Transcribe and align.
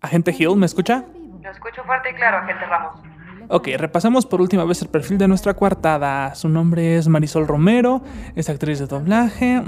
Agente 0.00 0.34
Hill, 0.36 0.56
¿me 0.56 0.66
escucha? 0.66 1.04
Lo 1.42 1.50
escucho 1.50 1.82
fuerte 1.84 2.10
y 2.10 2.14
claro, 2.14 2.38
agente 2.38 2.64
Ramos. 2.66 3.00
Ok, 3.48 3.68
repasemos 3.78 4.26
por 4.26 4.40
última 4.40 4.64
vez 4.64 4.82
el 4.82 4.88
perfil 4.88 5.18
de 5.18 5.26
nuestra 5.26 5.54
coartada. 5.54 6.34
Su 6.34 6.48
nombre 6.48 6.96
es 6.96 7.08
Marisol 7.08 7.48
Romero, 7.48 8.02
es 8.36 8.48
actriz 8.48 8.78
de 8.78 8.86
doblaje, 8.86 9.62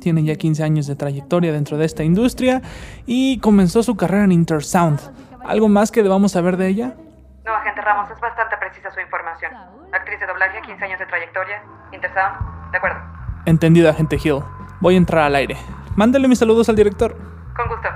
tiene 0.00 0.24
ya 0.24 0.34
15 0.34 0.64
años 0.64 0.86
de 0.88 0.96
trayectoria 0.96 1.52
dentro 1.52 1.78
de 1.78 1.86
esta 1.86 2.02
industria 2.02 2.60
y 3.06 3.38
comenzó 3.38 3.82
su 3.82 3.96
carrera 3.96 4.24
en 4.24 4.32
Intersound. 4.32 5.00
¿Algo 5.44 5.68
más 5.68 5.90
que 5.90 6.02
debamos 6.02 6.32
saber 6.32 6.56
de 6.56 6.68
ella? 6.68 6.94
No, 7.44 7.54
agente 7.54 7.80
Ramos, 7.80 8.10
es 8.10 8.20
bastante 8.20 8.56
precisa 8.58 8.90
su 8.90 9.00
información. 9.00 9.52
Actriz 9.92 10.20
de 10.20 10.26
doblaje, 10.26 10.60
15 10.66 10.84
años 10.84 10.98
de 10.98 11.06
trayectoria. 11.06 11.62
Intersound, 11.92 12.72
de 12.72 12.76
acuerdo. 12.76 12.98
Entendido, 13.46 13.88
agente 13.88 14.16
Hill. 14.22 14.42
Voy 14.80 14.94
a 14.94 14.98
entrar 14.98 15.24
al 15.24 15.36
aire. 15.36 15.56
Mándale 15.96 16.28
mis 16.28 16.40
saludos 16.40 16.68
al 16.68 16.76
director. 16.76 17.16
Con 17.56 17.68
gusto. 17.68 17.88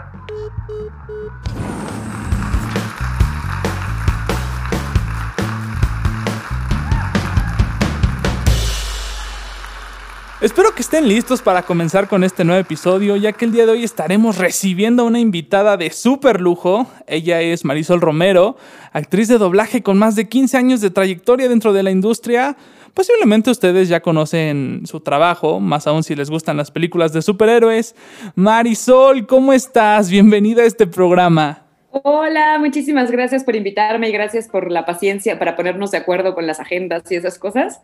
Espero 10.46 10.72
que 10.74 10.82
estén 10.82 11.08
listos 11.08 11.42
para 11.42 11.62
comenzar 11.62 12.08
con 12.08 12.22
este 12.22 12.44
nuevo 12.44 12.60
episodio, 12.60 13.16
ya 13.16 13.32
que 13.32 13.46
el 13.46 13.52
día 13.52 13.66
de 13.66 13.72
hoy 13.72 13.82
estaremos 13.82 14.38
recibiendo 14.38 15.02
a 15.02 15.06
una 15.06 15.18
invitada 15.18 15.76
de 15.76 15.90
súper 15.90 16.40
lujo. 16.40 16.86
Ella 17.08 17.40
es 17.40 17.64
Marisol 17.64 18.00
Romero, 18.00 18.56
actriz 18.92 19.26
de 19.26 19.38
doblaje 19.38 19.82
con 19.82 19.98
más 19.98 20.14
de 20.14 20.28
15 20.28 20.56
años 20.56 20.80
de 20.80 20.90
trayectoria 20.90 21.48
dentro 21.48 21.72
de 21.72 21.82
la 21.82 21.90
industria. 21.90 22.56
Posiblemente 22.96 23.50
ustedes 23.50 23.90
ya 23.90 24.00
conocen 24.00 24.86
su 24.86 25.00
trabajo, 25.00 25.60
más 25.60 25.86
aún 25.86 26.02
si 26.02 26.16
les 26.16 26.30
gustan 26.30 26.56
las 26.56 26.70
películas 26.70 27.12
de 27.12 27.20
superhéroes. 27.20 27.94
Marisol, 28.36 29.26
¿cómo 29.26 29.52
estás? 29.52 30.08
Bienvenida 30.08 30.62
a 30.62 30.64
este 30.64 30.86
programa. 30.86 31.66
Hola, 31.90 32.56
muchísimas 32.58 33.10
gracias 33.10 33.44
por 33.44 33.54
invitarme 33.54 34.08
y 34.08 34.12
gracias 34.12 34.48
por 34.48 34.72
la 34.72 34.86
paciencia 34.86 35.38
para 35.38 35.56
ponernos 35.56 35.90
de 35.90 35.98
acuerdo 35.98 36.34
con 36.34 36.46
las 36.46 36.58
agendas 36.58 37.02
y 37.12 37.16
esas 37.16 37.38
cosas. 37.38 37.82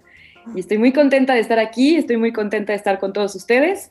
Y 0.56 0.60
estoy 0.60 0.78
muy 0.78 0.94
contenta 0.94 1.34
de 1.34 1.40
estar 1.40 1.58
aquí, 1.58 1.96
estoy 1.96 2.16
muy 2.16 2.32
contenta 2.32 2.72
de 2.72 2.78
estar 2.78 2.98
con 2.98 3.12
todos 3.12 3.34
ustedes 3.34 3.90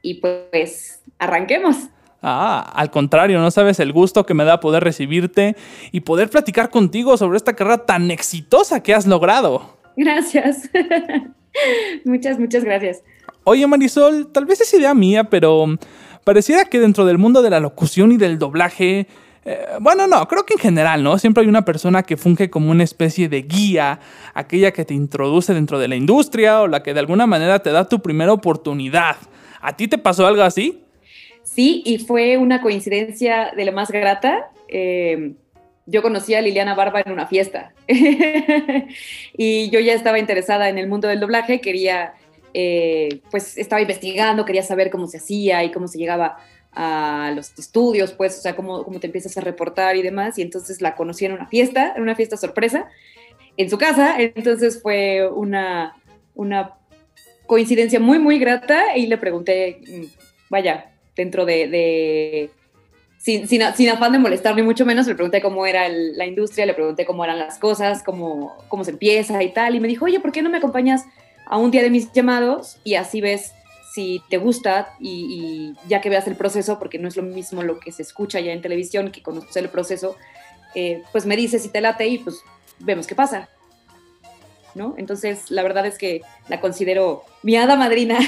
y 0.00 0.14
pues 0.14 1.02
arranquemos. 1.18 1.76
Ah, 2.22 2.72
al 2.74 2.90
contrario, 2.90 3.38
no 3.38 3.50
sabes 3.50 3.80
el 3.80 3.92
gusto 3.92 4.24
que 4.24 4.32
me 4.32 4.46
da 4.46 4.60
poder 4.60 4.82
recibirte 4.82 5.56
y 5.92 6.00
poder 6.00 6.30
platicar 6.30 6.70
contigo 6.70 7.18
sobre 7.18 7.36
esta 7.36 7.52
carrera 7.52 7.84
tan 7.84 8.10
exitosa 8.10 8.82
que 8.82 8.94
has 8.94 9.04
logrado. 9.04 9.73
Gracias. 9.96 10.70
muchas, 12.04 12.38
muchas 12.38 12.64
gracias. 12.64 13.02
Oye 13.44 13.66
Marisol, 13.66 14.32
tal 14.32 14.46
vez 14.46 14.60
es 14.60 14.72
idea 14.74 14.94
mía, 14.94 15.24
pero 15.24 15.66
pareciera 16.24 16.64
que 16.64 16.80
dentro 16.80 17.04
del 17.04 17.18
mundo 17.18 17.42
de 17.42 17.50
la 17.50 17.60
locución 17.60 18.12
y 18.12 18.16
del 18.16 18.38
doblaje, 18.38 19.06
eh, 19.44 19.66
bueno, 19.80 20.06
no, 20.06 20.26
creo 20.26 20.46
que 20.46 20.54
en 20.54 20.60
general, 20.60 21.02
¿no? 21.02 21.18
Siempre 21.18 21.42
hay 21.42 21.48
una 21.48 21.64
persona 21.64 22.02
que 22.02 22.16
funge 22.16 22.48
como 22.48 22.70
una 22.70 22.84
especie 22.84 23.28
de 23.28 23.42
guía, 23.42 24.00
aquella 24.32 24.72
que 24.72 24.84
te 24.84 24.94
introduce 24.94 25.52
dentro 25.52 25.78
de 25.78 25.88
la 25.88 25.96
industria 25.96 26.62
o 26.62 26.68
la 26.68 26.82
que 26.82 26.94
de 26.94 27.00
alguna 27.00 27.26
manera 27.26 27.58
te 27.58 27.70
da 27.70 27.86
tu 27.86 28.00
primera 28.00 28.32
oportunidad. 28.32 29.16
¿A 29.60 29.76
ti 29.76 29.88
te 29.88 29.98
pasó 29.98 30.26
algo 30.26 30.42
así? 30.42 30.82
Sí, 31.42 31.82
y 31.84 31.98
fue 31.98 32.38
una 32.38 32.62
coincidencia 32.62 33.52
de 33.54 33.64
lo 33.66 33.72
más 33.72 33.90
grata. 33.90 34.50
Eh, 34.68 35.34
yo 35.86 36.02
conocí 36.02 36.34
a 36.34 36.40
Liliana 36.40 36.74
Barba 36.74 37.02
en 37.04 37.12
una 37.12 37.26
fiesta 37.26 37.74
y 39.36 39.70
yo 39.70 39.80
ya 39.80 39.92
estaba 39.92 40.18
interesada 40.18 40.68
en 40.68 40.78
el 40.78 40.88
mundo 40.88 41.08
del 41.08 41.20
doblaje, 41.20 41.60
quería, 41.60 42.14
eh, 42.54 43.20
pues 43.30 43.58
estaba 43.58 43.82
investigando, 43.82 44.44
quería 44.44 44.62
saber 44.62 44.90
cómo 44.90 45.06
se 45.06 45.18
hacía 45.18 45.62
y 45.64 45.70
cómo 45.70 45.88
se 45.88 45.98
llegaba 45.98 46.38
a 46.72 47.32
los 47.34 47.56
estudios, 47.58 48.12
pues, 48.12 48.38
o 48.38 48.42
sea, 48.42 48.56
cómo, 48.56 48.82
cómo 48.84 48.98
te 48.98 49.06
empiezas 49.06 49.36
a 49.36 49.40
reportar 49.40 49.96
y 49.96 50.02
demás. 50.02 50.38
Y 50.38 50.42
entonces 50.42 50.80
la 50.80 50.96
conocí 50.96 51.24
en 51.24 51.32
una 51.32 51.46
fiesta, 51.46 51.92
en 51.94 52.02
una 52.02 52.16
fiesta 52.16 52.36
sorpresa, 52.36 52.88
en 53.56 53.70
su 53.70 53.78
casa. 53.78 54.16
Entonces 54.18 54.82
fue 54.82 55.28
una, 55.28 55.94
una 56.34 56.74
coincidencia 57.46 58.00
muy, 58.00 58.18
muy 58.18 58.38
grata 58.38 58.96
y 58.96 59.06
le 59.06 59.18
pregunté, 59.18 59.80
vaya, 60.48 60.90
dentro 61.14 61.44
de... 61.44 61.68
de 61.68 62.50
sin, 63.24 63.48
sin, 63.48 63.88
afán 63.88 64.12
de 64.12 64.18
molestar 64.18 64.54
ni 64.54 64.62
mucho 64.62 64.84
menos, 64.84 65.06
le 65.06 65.14
pregunté 65.14 65.40
cómo 65.40 65.64
era 65.64 65.88
la 65.88 66.26
industria, 66.26 66.66
le 66.66 66.74
pregunté 66.74 67.06
cómo 67.06 67.24
eran 67.24 67.38
las 67.38 67.58
cosas, 67.58 68.02
cómo, 68.02 68.54
cómo 68.68 68.84
se 68.84 68.90
empieza 68.90 69.42
y 69.42 69.50
tal. 69.50 69.74
Y 69.74 69.80
me 69.80 69.88
dijo, 69.88 70.04
oye, 70.04 70.20
¿por 70.20 70.30
qué 70.30 70.42
no 70.42 70.50
me 70.50 70.58
acompañas 70.58 71.06
a 71.46 71.56
un 71.56 71.70
día 71.70 71.82
de 71.82 71.88
mis 71.88 72.12
llamados? 72.12 72.76
Y 72.84 72.96
así 72.96 73.22
ves 73.22 73.54
si 73.94 74.20
te 74.28 74.36
gusta 74.36 74.90
y, 75.00 75.08
y, 75.80 75.88
ya 75.88 76.02
que 76.02 76.10
veas 76.10 76.26
el 76.26 76.36
proceso, 76.36 76.78
porque 76.78 76.98
no 76.98 77.08
es 77.08 77.16
lo 77.16 77.22
mismo 77.22 77.62
lo 77.62 77.80
que 77.80 77.92
se 77.92 78.02
escucha 78.02 78.40
ya 78.40 78.52
en 78.52 78.60
televisión 78.60 79.10
que 79.10 79.22
conocer 79.22 79.64
el 79.64 79.70
proceso, 79.70 80.16
eh, 80.74 81.02
pues 81.10 81.24
me 81.24 81.34
dices 81.34 81.62
si 81.62 81.70
te 81.70 81.80
late 81.80 82.06
y 82.06 82.18
pues 82.18 82.42
vemos 82.78 83.06
qué 83.06 83.14
pasa. 83.14 83.48
¿No? 84.74 84.96
Entonces, 84.98 85.50
la 85.50 85.62
verdad 85.62 85.86
es 85.86 85.96
que 85.96 86.20
la 86.48 86.60
considero 86.60 87.22
mi 87.42 87.56
hada 87.56 87.76
madrina. 87.76 88.18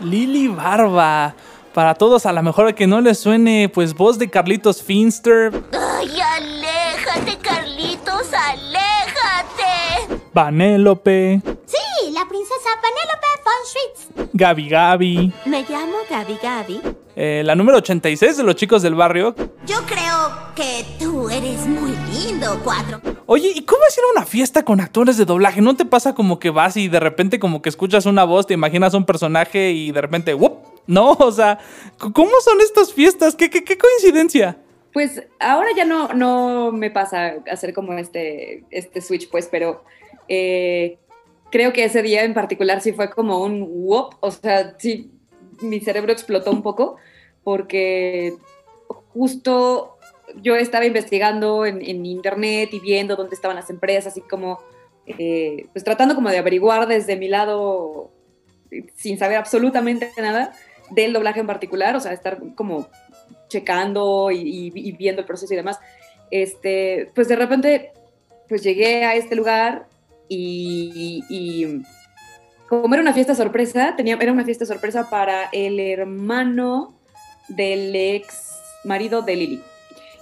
Lili 0.00 0.46
Barba. 0.46 1.34
Para 1.74 1.94
todos, 1.94 2.26
a 2.26 2.32
lo 2.32 2.42
mejor 2.42 2.74
que 2.74 2.88
no 2.88 3.00
les 3.00 3.18
suene, 3.18 3.68
pues 3.72 3.94
voz 3.94 4.18
de 4.18 4.28
Carlitos 4.28 4.82
Finster. 4.82 5.52
¡Ay, 5.72 6.20
aléjate, 6.20 7.38
Carlitos, 7.38 8.26
aléjate! 8.32 10.20
Vanélope. 10.34 11.40
Sí, 11.66 12.10
la 12.12 12.26
princesa 12.28 12.70
Vanélope 12.82 13.26
von 13.44 13.66
Schwitz. 13.66 14.30
Gabi 14.32 14.68
Gabi. 14.68 15.32
Me 15.44 15.62
llamo 15.62 15.98
Gabi 16.10 16.38
Gabi. 16.42 16.80
Eh, 17.14 17.42
la 17.44 17.54
número 17.54 17.78
86 17.78 18.36
de 18.38 18.42
los 18.42 18.56
chicos 18.56 18.82
del 18.82 18.96
barrio. 18.96 19.36
Yo 19.66 19.76
creo 19.86 20.30
que 20.56 20.84
tú 20.98 21.28
eres 21.30 21.66
muy 21.66 21.92
lindo, 22.12 22.60
cuatro. 22.64 23.00
Oye, 23.26 23.52
¿y 23.54 23.62
cómo 23.62 23.82
es 23.88 23.96
ir 23.96 24.04
a 24.08 24.18
una 24.18 24.26
fiesta 24.26 24.64
con 24.64 24.80
actores 24.80 25.16
de 25.16 25.24
doblaje? 25.24 25.60
¿No 25.60 25.76
te 25.76 25.84
pasa 25.84 26.16
como 26.16 26.40
que 26.40 26.50
vas 26.50 26.76
y 26.76 26.88
de 26.88 26.98
repente 26.98 27.38
como 27.38 27.62
que 27.62 27.68
escuchas 27.68 28.06
una 28.06 28.24
voz, 28.24 28.48
te 28.48 28.54
imaginas 28.54 28.94
un 28.94 29.04
personaje 29.04 29.70
y 29.70 29.92
de 29.92 30.00
repente, 30.00 30.34
¡wup! 30.34 30.69
No, 30.90 31.12
o 31.12 31.30
sea, 31.30 31.60
¿cómo 31.98 32.32
son 32.42 32.60
estas 32.60 32.92
fiestas? 32.92 33.36
¿Qué, 33.36 33.48
qué, 33.48 33.62
qué 33.62 33.78
coincidencia? 33.78 34.58
Pues 34.92 35.22
ahora 35.38 35.68
ya 35.76 35.84
no, 35.84 36.08
no 36.14 36.72
me 36.72 36.90
pasa 36.90 37.36
hacer 37.48 37.72
como 37.72 37.92
este, 37.92 38.64
este 38.72 39.00
switch, 39.00 39.30
pues, 39.30 39.46
pero 39.48 39.84
eh, 40.26 40.98
creo 41.52 41.72
que 41.72 41.84
ese 41.84 42.02
día 42.02 42.24
en 42.24 42.34
particular 42.34 42.80
sí 42.80 42.92
fue 42.92 43.08
como 43.08 43.40
un 43.40 43.68
whoop, 43.70 44.16
o 44.18 44.32
sea, 44.32 44.74
sí, 44.78 45.12
mi 45.60 45.78
cerebro 45.78 46.10
explotó 46.10 46.50
un 46.50 46.62
poco 46.62 46.96
porque 47.44 48.34
justo 49.12 49.96
yo 50.42 50.56
estaba 50.56 50.86
investigando 50.86 51.66
en, 51.66 52.04
internet 52.04 52.70
y 52.72 52.80
viendo 52.80 53.14
dónde 53.14 53.36
estaban 53.36 53.56
las 53.56 53.70
empresas 53.70 54.16
y 54.16 54.22
como, 54.22 54.58
eh, 55.06 55.66
pues 55.72 55.84
tratando 55.84 56.16
como 56.16 56.30
de 56.30 56.38
averiguar 56.38 56.88
desde 56.88 57.14
mi 57.14 57.28
lado, 57.28 58.10
sin 58.96 59.18
saber 59.18 59.36
absolutamente 59.36 60.10
nada 60.18 60.52
del 60.90 61.12
doblaje 61.12 61.40
en 61.40 61.46
particular, 61.46 61.96
o 61.96 62.00
sea, 62.00 62.12
estar 62.12 62.38
como 62.54 62.88
checando 63.48 64.30
y, 64.30 64.70
viendo 64.96 65.20
el 65.20 65.26
proceso 65.26 65.52
y 65.52 65.56
demás. 65.56 65.78
Este, 66.30 67.10
pues 67.14 67.28
de 67.28 67.36
repente, 67.36 67.92
pues 68.48 68.62
llegué 68.62 69.04
a 69.04 69.14
este 69.14 69.34
lugar 69.34 69.86
y, 70.28 71.24
y, 71.28 71.82
como 72.68 72.94
era 72.94 73.02
una 73.02 73.12
fiesta 73.12 73.34
sorpresa, 73.34 73.94
tenía, 73.96 74.16
era 74.20 74.32
una 74.32 74.44
fiesta 74.44 74.64
sorpresa 74.64 75.10
para 75.10 75.48
el 75.52 75.80
hermano 75.80 76.94
del 77.48 77.94
ex 77.94 78.50
marido 78.84 79.22
de 79.22 79.36
Lili. 79.36 79.62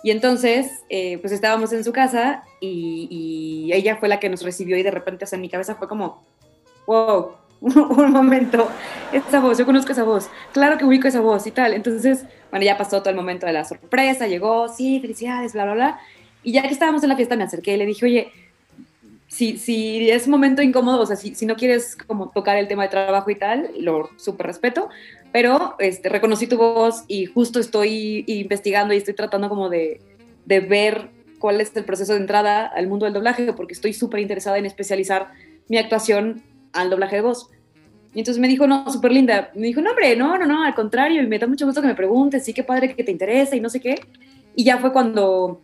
Y 0.03 0.11
entonces, 0.11 0.71
eh, 0.89 1.19
pues 1.19 1.33
estábamos 1.33 1.73
en 1.73 1.85
su 1.85 1.93
casa 1.93 2.45
y, 2.61 3.09
y, 3.11 3.73
ella 3.73 3.97
fue 3.97 4.09
la 4.09 4.21
que 4.21 4.29
nos 4.29 4.43
recibió 4.43 4.77
y 4.79 4.83
de 4.83 4.91
repente, 4.91 5.27
en 5.31 5.41
mi 5.41 5.49
cabeza 5.51 5.75
fue 5.75 5.89
como, 5.89 6.25
wow, 6.87 7.33
un 7.61 8.13
momento, 8.13 8.69
esa 9.13 9.41
voz, 9.41 9.59
yo 9.59 9.67
conozco 9.67 9.93
esa 9.93 10.05
voz, 10.05 10.29
claro 10.53 10.79
que 10.79 10.85
ubico 10.85 11.09
esa 11.09 11.21
voz 11.21 11.47
y 11.47 11.51
tal. 11.51 11.75
Entonces, 11.75 12.25
bueno, 12.51 12.65
ya 12.65 12.77
pasó 12.77 13.01
todo 13.01 13.11
el 13.11 13.17
momento 13.17 13.47
de 13.47 13.53
la 13.53 13.65
sorpresa, 13.65 14.27
llegó, 14.27 14.69
sí, 14.69 15.01
felicidades, 15.01 15.53
bla, 15.53 15.65
bla, 15.65 15.75
bla. 15.75 16.01
Y 16.43 16.53
ya 16.53 16.63
que 16.63 16.69
estábamos 16.69 17.03
en 17.03 17.09
la 17.09 17.17
fiesta, 17.17 17.37
me 17.37 17.45
acerqué 17.45 17.75
y 17.75 17.77
le 17.77 17.87
dije, 17.87 18.07
oye, 18.07 18.33
si, 19.27 19.59
si 19.59 20.09
es 20.11 20.27
momento 20.29 20.63
incómodo, 20.63 21.03
o 21.03 21.07
sea, 21.07 21.17
si, 21.17 21.35
si 21.35 21.47
no 21.47 21.57
quieres 21.57 21.97
como 21.97 22.31
tocar 22.31 22.57
el 22.57 22.69
tema 22.69 22.85
de 22.85 22.89
trabajo 22.89 23.31
y 23.31 23.35
tal, 23.35 23.71
lo 23.79 24.09
súper 24.17 24.47
respeto, 24.47 24.89
pero 25.33 25.75
este, 25.79 26.09
reconocí 26.09 26.47
tu 26.47 26.57
voz 26.57 27.05
y 27.09 27.27
justo 27.27 27.61
estoy 27.61 28.25
investigando 28.27 28.95
y 28.95 28.99
estoy 28.99 29.15
tratando 29.15 29.49
como 29.49 29.69
de, 29.69 30.01
de 30.47 30.61
ver 30.61 31.11
cuál 31.39 31.61
es 31.61 31.77
el 31.77 31.85
proceso 31.85 32.15
de 32.15 32.21
entrada 32.21 32.67
al 32.67 32.87
mundo 32.87 33.05
del 33.05 33.15
doblaje, 33.15 33.53
porque 33.53 33.75
estoy 33.75 33.93
súper 33.93 34.21
interesada 34.21 34.59
en 34.59 34.67
especializar 34.67 35.33
mi 35.69 35.77
actuación 35.77 36.43
al 36.73 36.91
doblaje 36.91 37.17
de 37.17 37.23
voz. 37.23 37.51
Y 38.15 38.21
entonces 38.21 38.41
me 38.41 38.49
dijo, 38.49 38.67
no, 38.67 38.91
súper 38.91 39.13
linda. 39.13 39.51
Me 39.55 39.67
dijo, 39.67 39.81
no, 39.81 39.91
hombre, 39.91 40.17
no, 40.17 40.39
no, 40.39 40.47
no, 40.47 40.65
al 40.65 40.75
contrario, 40.75 41.23
y 41.23 41.27
me 41.27 41.39
da 41.39 41.47
mucho 41.47 41.67
gusto 41.67 41.81
que 41.81 41.89
me 41.89 41.95
preguntes, 41.95 42.45
sí, 42.45 42.53
qué 42.53 42.65
padre 42.65 42.95
que 42.95 43.05
te 43.05 43.13
interesa 43.13 43.55
y 43.55 43.61
no 43.61 43.69
sé 43.69 43.81
qué. 43.81 43.97
Y 44.55 44.65
ya 44.65 44.79
fue 44.79 44.93
cuando, 44.93 45.61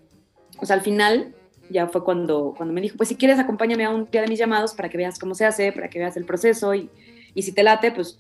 o 0.58 0.66
sea, 0.66 0.76
al 0.76 0.82
final, 0.82 1.34
ya 1.70 1.86
fue 1.88 2.04
cuando, 2.04 2.54
cuando 2.56 2.74
me 2.74 2.80
dijo, 2.80 2.96
pues 2.96 3.08
si 3.08 3.16
quieres, 3.16 3.38
acompáñame 3.38 3.84
a 3.84 3.90
un 3.90 4.08
día 4.10 4.20
de 4.20 4.28
mis 4.28 4.38
llamados 4.38 4.74
para 4.74 4.88
que 4.88 4.98
veas 4.98 5.18
cómo 5.18 5.34
se 5.34 5.44
hace, 5.44 5.72
para 5.72 5.88
que 5.88 5.98
veas 5.98 6.16
el 6.16 6.24
proceso 6.24 6.74
y, 6.74 6.90
y 7.34 7.42
si 7.42 7.52
te 7.52 7.62
late, 7.62 7.90
pues 7.92 8.18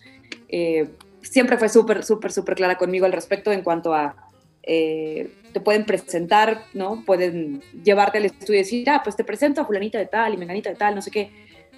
eh, 0.48 0.88
siempre 1.20 1.58
fue 1.58 1.68
súper, 1.68 2.04
súper, 2.04 2.32
súper 2.32 2.54
clara 2.54 2.76
conmigo 2.76 3.06
al 3.06 3.12
respecto 3.12 3.52
en 3.52 3.62
cuanto 3.62 3.94
a 3.94 4.16
eh, 4.62 5.30
te 5.52 5.60
pueden 5.60 5.84
presentar, 5.84 6.64
¿no? 6.72 7.04
Pueden 7.04 7.62
llevarte 7.84 8.18
al 8.18 8.24
estudio 8.24 8.54
y 8.54 8.58
decir, 8.58 8.90
ah, 8.90 9.02
pues 9.04 9.14
te 9.14 9.24
presento 9.24 9.60
a 9.60 9.66
fulanita 9.66 9.98
de 9.98 10.06
tal 10.06 10.34
y 10.34 10.36
menganita 10.36 10.70
de 10.70 10.76
tal, 10.76 10.94
no 10.94 11.02
sé 11.02 11.10
qué. 11.10 11.30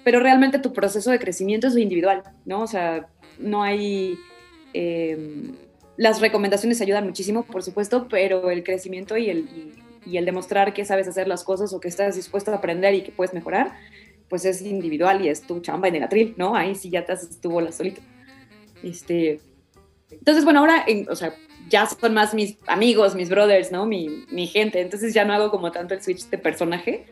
Pero 0.07 0.21
realmente 0.21 0.59
tu 0.59 0.71
proceso 0.71 1.11
de 1.11 1.19
crecimiento 1.19 1.67
es 1.67 1.75
individual, 1.75 2.23
¿no? 2.45 2.61
O 2.61 2.67
sea, 2.67 3.09
no 3.39 3.61
hay... 3.61 4.17
Em, 4.71 5.51
las 5.97 6.21
recomendaciones 6.21 6.79
ayudan 6.79 7.05
muchísimo, 7.05 7.43
por 7.43 7.61
supuesto, 7.61 8.07
pero 8.09 8.49
el 8.49 8.63
crecimiento 8.63 9.17
y 9.17 9.29
el, 9.29 9.73
y, 10.05 10.15
el 10.15 10.23
demostrar 10.23 10.73
que 10.73 10.85
sabes 10.85 11.09
hacer 11.09 11.27
las 11.27 11.43
cosas 11.43 11.73
o 11.73 11.81
que 11.81 11.89
estás 11.89 12.15
dispuesto 12.15 12.51
a 12.51 12.55
aprender 12.55 12.93
y 12.93 13.01
que 13.01 13.11
puedes 13.11 13.33
mejorar, 13.33 13.73
pues 14.29 14.45
es 14.45 14.61
individual 14.61 15.25
y 15.25 15.27
es 15.27 15.41
tu 15.41 15.59
chamba 15.59 15.89
en 15.89 15.97
el 15.97 16.03
atril, 16.03 16.35
¿no? 16.37 16.55
Ahí 16.55 16.73
sí 16.75 16.89
ya 16.89 17.03
te 17.03 17.11
haces 17.11 17.41
tu 17.41 17.49
bola 17.51 17.73
solito. 17.73 17.99
Este, 18.83 19.41
entonces, 20.09 20.45
bueno, 20.45 20.61
ahora, 20.61 20.85
o 21.09 21.17
sea, 21.17 21.35
ya 21.67 21.85
son 21.85 22.13
más 22.13 22.33
mis 22.33 22.55
amigos, 22.67 23.13
mis 23.13 23.27
brothers, 23.27 23.73
¿no? 23.73 23.85
Mi, 23.85 24.23
mi, 24.31 24.47
gente. 24.47 24.79
Entonces 24.79 25.13
ya 25.13 25.25
no 25.25 25.33
hago 25.33 25.51
como 25.51 25.73
tanto 25.73 25.93
el 25.93 26.01
switch 26.01 26.29
de 26.29 26.37
personaje. 26.37 27.07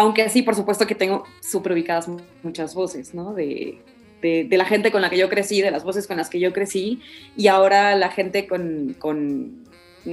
Aunque 0.00 0.30
sí, 0.30 0.40
por 0.40 0.54
supuesto 0.54 0.86
que 0.86 0.94
tengo 0.94 1.24
súper 1.42 1.72
ubicadas 1.72 2.08
muchas 2.42 2.74
voces, 2.74 3.12
¿no? 3.12 3.34
De, 3.34 3.82
de, 4.22 4.56
la 4.56 4.64
gente 4.64 4.90
con 4.90 5.02
la 5.02 5.10
que 5.10 5.18
yo 5.18 5.28
crecí, 5.28 5.60
de 5.60 5.70
las 5.70 5.84
voces 5.84 6.06
con 6.06 6.16
las 6.16 6.30
que 6.30 6.40
yo 6.40 6.54
crecí. 6.54 7.02
Y 7.36 7.48
ahora 7.48 7.94
la 7.96 8.08
gente 8.08 8.46
con, 8.46 8.96
con, 8.98 9.62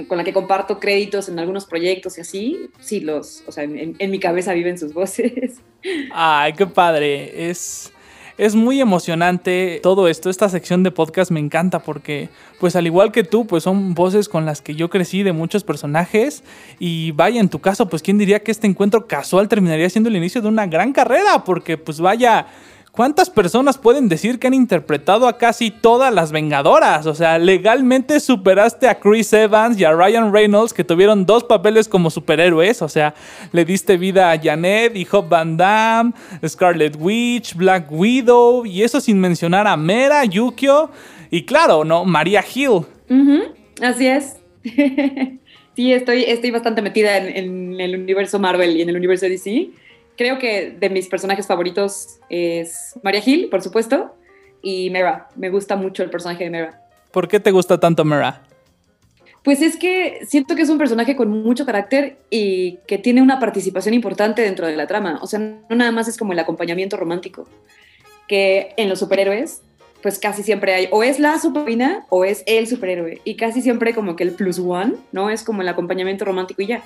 con 0.06 0.18
la 0.18 0.24
que 0.24 0.34
comparto 0.34 0.78
créditos 0.78 1.30
en 1.30 1.38
algunos 1.38 1.64
proyectos 1.64 2.18
y 2.18 2.20
así, 2.20 2.70
sí, 2.80 3.00
los, 3.00 3.42
o 3.46 3.52
sea, 3.52 3.64
en, 3.64 3.96
en 3.98 4.10
mi 4.10 4.20
cabeza 4.20 4.52
viven 4.52 4.76
sus 4.78 4.92
voces. 4.92 5.62
Ay, 6.12 6.52
qué 6.52 6.66
padre. 6.66 7.48
Es 7.48 7.90
es 8.38 8.54
muy 8.54 8.80
emocionante 8.80 9.80
todo 9.82 10.06
esto. 10.08 10.30
Esta 10.30 10.48
sección 10.48 10.84
de 10.84 10.92
podcast 10.92 11.32
me 11.32 11.40
encanta 11.40 11.80
porque, 11.80 12.28
pues 12.60 12.76
al 12.76 12.86
igual 12.86 13.10
que 13.10 13.24
tú, 13.24 13.46
pues 13.46 13.64
son 13.64 13.94
voces 13.94 14.28
con 14.28 14.46
las 14.46 14.62
que 14.62 14.76
yo 14.76 14.88
crecí 14.88 15.24
de 15.24 15.32
muchos 15.32 15.64
personajes. 15.64 16.44
Y 16.78 17.10
vaya, 17.10 17.40
en 17.40 17.48
tu 17.48 17.58
caso, 17.58 17.88
pues 17.88 18.00
quién 18.00 18.16
diría 18.16 18.40
que 18.44 18.52
este 18.52 18.68
encuentro 18.68 19.08
casual 19.08 19.48
terminaría 19.48 19.90
siendo 19.90 20.08
el 20.08 20.16
inicio 20.16 20.40
de 20.40 20.48
una 20.48 20.66
gran 20.68 20.92
carrera. 20.92 21.42
Porque, 21.44 21.76
pues 21.76 22.00
vaya, 22.00 22.46
¿Cuántas 22.98 23.30
personas 23.30 23.78
pueden 23.78 24.08
decir 24.08 24.40
que 24.40 24.48
han 24.48 24.54
interpretado 24.54 25.28
a 25.28 25.38
casi 25.38 25.70
todas 25.70 26.12
las 26.12 26.32
Vengadoras? 26.32 27.06
O 27.06 27.14
sea, 27.14 27.38
legalmente 27.38 28.18
superaste 28.18 28.88
a 28.88 28.98
Chris 28.98 29.32
Evans 29.32 29.78
y 29.78 29.84
a 29.84 29.92
Ryan 29.92 30.32
Reynolds, 30.32 30.72
que 30.72 30.82
tuvieron 30.82 31.24
dos 31.24 31.44
papeles 31.44 31.86
como 31.86 32.10
superhéroes. 32.10 32.82
O 32.82 32.88
sea, 32.88 33.14
le 33.52 33.64
diste 33.64 33.96
vida 33.96 34.32
a 34.32 34.36
Janet 34.36 34.96
y 34.96 35.06
Hope 35.08 35.28
Van 35.28 35.56
Damme, 35.56 36.12
Scarlet 36.44 36.96
Witch, 36.98 37.54
Black 37.54 37.86
Widow, 37.88 38.66
y 38.66 38.82
eso 38.82 39.00
sin 39.00 39.20
mencionar 39.20 39.68
a 39.68 39.76
Mera, 39.76 40.24
Yukio 40.24 40.90
y 41.30 41.44
claro, 41.44 41.84
¿no? 41.84 42.04
Maria 42.04 42.44
Hill. 42.52 42.80
Así 43.80 44.08
es. 44.08 44.38
sí, 45.76 45.92
estoy, 45.92 46.24
estoy 46.24 46.50
bastante 46.50 46.82
metida 46.82 47.16
en, 47.16 47.28
en 47.28 47.80
el 47.80 47.94
universo 47.94 48.40
Marvel 48.40 48.76
y 48.76 48.82
en 48.82 48.88
el 48.88 48.96
universo 48.96 49.26
DC 49.26 49.70
creo 50.18 50.38
que 50.38 50.76
de 50.78 50.90
mis 50.90 51.06
personajes 51.06 51.46
favoritos 51.46 52.18
es 52.28 52.98
Maria 53.02 53.22
Hill, 53.24 53.48
por 53.48 53.62
supuesto, 53.62 54.14
y 54.60 54.90
Mera. 54.90 55.28
Me 55.36 55.48
gusta 55.48 55.76
mucho 55.76 56.02
el 56.02 56.10
personaje 56.10 56.44
de 56.44 56.50
Mera. 56.50 56.82
¿Por 57.12 57.28
qué 57.28 57.40
te 57.40 57.52
gusta 57.52 57.78
tanto 57.80 58.04
Mera? 58.04 58.42
Pues 59.44 59.62
es 59.62 59.76
que 59.76 60.26
siento 60.26 60.56
que 60.56 60.62
es 60.62 60.68
un 60.68 60.76
personaje 60.76 61.16
con 61.16 61.30
mucho 61.30 61.64
carácter 61.64 62.18
y 62.28 62.80
que 62.86 62.98
tiene 62.98 63.22
una 63.22 63.38
participación 63.38 63.94
importante 63.94 64.42
dentro 64.42 64.66
de 64.66 64.76
la 64.76 64.88
trama. 64.88 65.20
O 65.22 65.26
sea, 65.26 65.38
no 65.38 65.76
nada 65.76 65.92
más 65.92 66.08
es 66.08 66.18
como 66.18 66.32
el 66.32 66.38
acompañamiento 66.40 66.96
romántico, 66.96 67.48
que 68.26 68.74
en 68.76 68.88
los 68.88 68.98
superhéroes, 68.98 69.62
pues 70.02 70.18
casi 70.18 70.42
siempre 70.42 70.74
hay, 70.74 70.88
o 70.90 71.02
es 71.02 71.18
la 71.20 71.38
superina 71.38 72.04
o 72.10 72.24
es 72.24 72.42
el 72.46 72.66
superhéroe, 72.66 73.20
y 73.24 73.36
casi 73.36 73.62
siempre 73.62 73.94
como 73.94 74.16
que 74.16 74.24
el 74.24 74.32
plus 74.32 74.58
one, 74.58 74.96
¿no? 75.12 75.30
Es 75.30 75.44
como 75.44 75.62
el 75.62 75.68
acompañamiento 75.68 76.24
romántico 76.24 76.60
y 76.62 76.66
ya. 76.66 76.82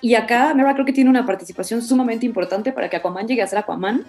Y 0.00 0.14
acá 0.14 0.54
Mera 0.54 0.74
creo 0.74 0.86
que 0.86 0.92
tiene 0.92 1.10
una 1.10 1.26
participación 1.26 1.82
sumamente 1.82 2.24
importante 2.24 2.72
para 2.72 2.88
que 2.88 2.96
Aquaman 2.96 3.26
llegue 3.26 3.42
a 3.42 3.46
ser 3.46 3.58
Aquaman 3.58 4.04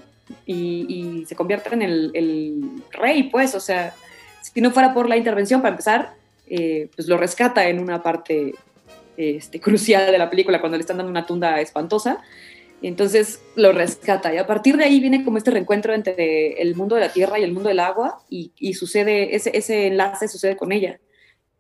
y, 0.45 1.25
se 1.27 1.35
convierta 1.35 1.73
en 1.73 1.81
el, 1.81 2.83
rey, 2.91 3.23
pues, 3.23 3.55
o 3.55 3.59
sea, 3.59 3.93
si 4.41 4.61
no 4.61 4.71
fuera 4.71 4.93
por 4.93 5.09
la 5.09 5.17
intervención, 5.17 5.61
para 5.61 5.71
empezar, 5.71 6.13
eh, 6.47 6.89
pues 6.95 7.07
lo 7.07 7.17
rescata 7.17 7.67
en 7.67 7.79
una 7.79 8.01
parte 8.03 8.53
este, 9.17 9.59
crucial 9.59 10.11
de 10.11 10.17
la 10.17 10.29
película, 10.29 10.59
cuando 10.59 10.77
le 10.77 10.81
están 10.81 10.97
dando 10.97 11.09
una 11.09 11.25
tunda 11.25 11.59
espantosa, 11.59 12.21
entonces 12.81 13.41
lo 13.55 13.71
rescata. 13.71 14.33
Y 14.33 14.37
a 14.37 14.47
partir 14.47 14.77
de 14.77 14.85
ahí 14.85 14.99
viene 14.99 15.23
como 15.23 15.37
este 15.37 15.51
reencuentro 15.51 15.93
entre 15.93 16.61
el 16.61 16.75
mundo 16.75 16.95
de 16.95 17.01
la 17.01 17.11
tierra 17.11 17.39
y 17.39 17.43
el 17.43 17.51
mundo 17.51 17.69
del 17.69 17.79
agua, 17.79 18.21
y, 18.29 18.73
sucede, 18.75 19.35
ese, 19.35 19.57
ese 19.57 19.87
enlace 19.87 20.27
sucede 20.27 20.55
con 20.55 20.71
ella. 20.71 20.99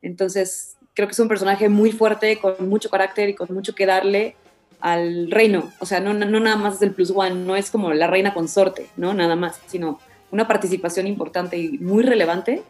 Entonces, 0.01 0.77
creo 0.99 1.07
que 1.07 1.13
es 1.13 1.19
un 1.19 1.29
personaje 1.29 1.69
muy 1.69 1.93
fuerte, 1.93 2.39
con 2.39 2.67
mucho 2.67 2.89
carácter 2.89 3.29
y 3.29 3.33
con 3.33 3.47
mucho 3.53 3.73
que 3.73 3.85
darle 3.85 4.35
al 4.81 5.31
reino. 5.31 5.71
O 5.79 5.85
sea, 5.85 6.01
no, 6.01 6.13
no 6.13 6.39
nada 6.41 6.57
más 6.57 6.75
es 6.75 6.81
el 6.81 6.91
plus 6.91 7.13
one, 7.15 7.35
no 7.35 7.55
es 7.55 7.71
como 7.71 7.93
la 7.93 8.07
reina 8.07 8.33
consorte, 8.33 8.87
¿no? 8.97 9.13
Nada 9.13 9.37
más, 9.37 9.61
sino 9.67 10.01
una 10.29 10.45
participación 10.45 11.07
importante 11.07 11.57
y 11.57 11.77
muy 11.77 12.03
relevante 12.03 12.63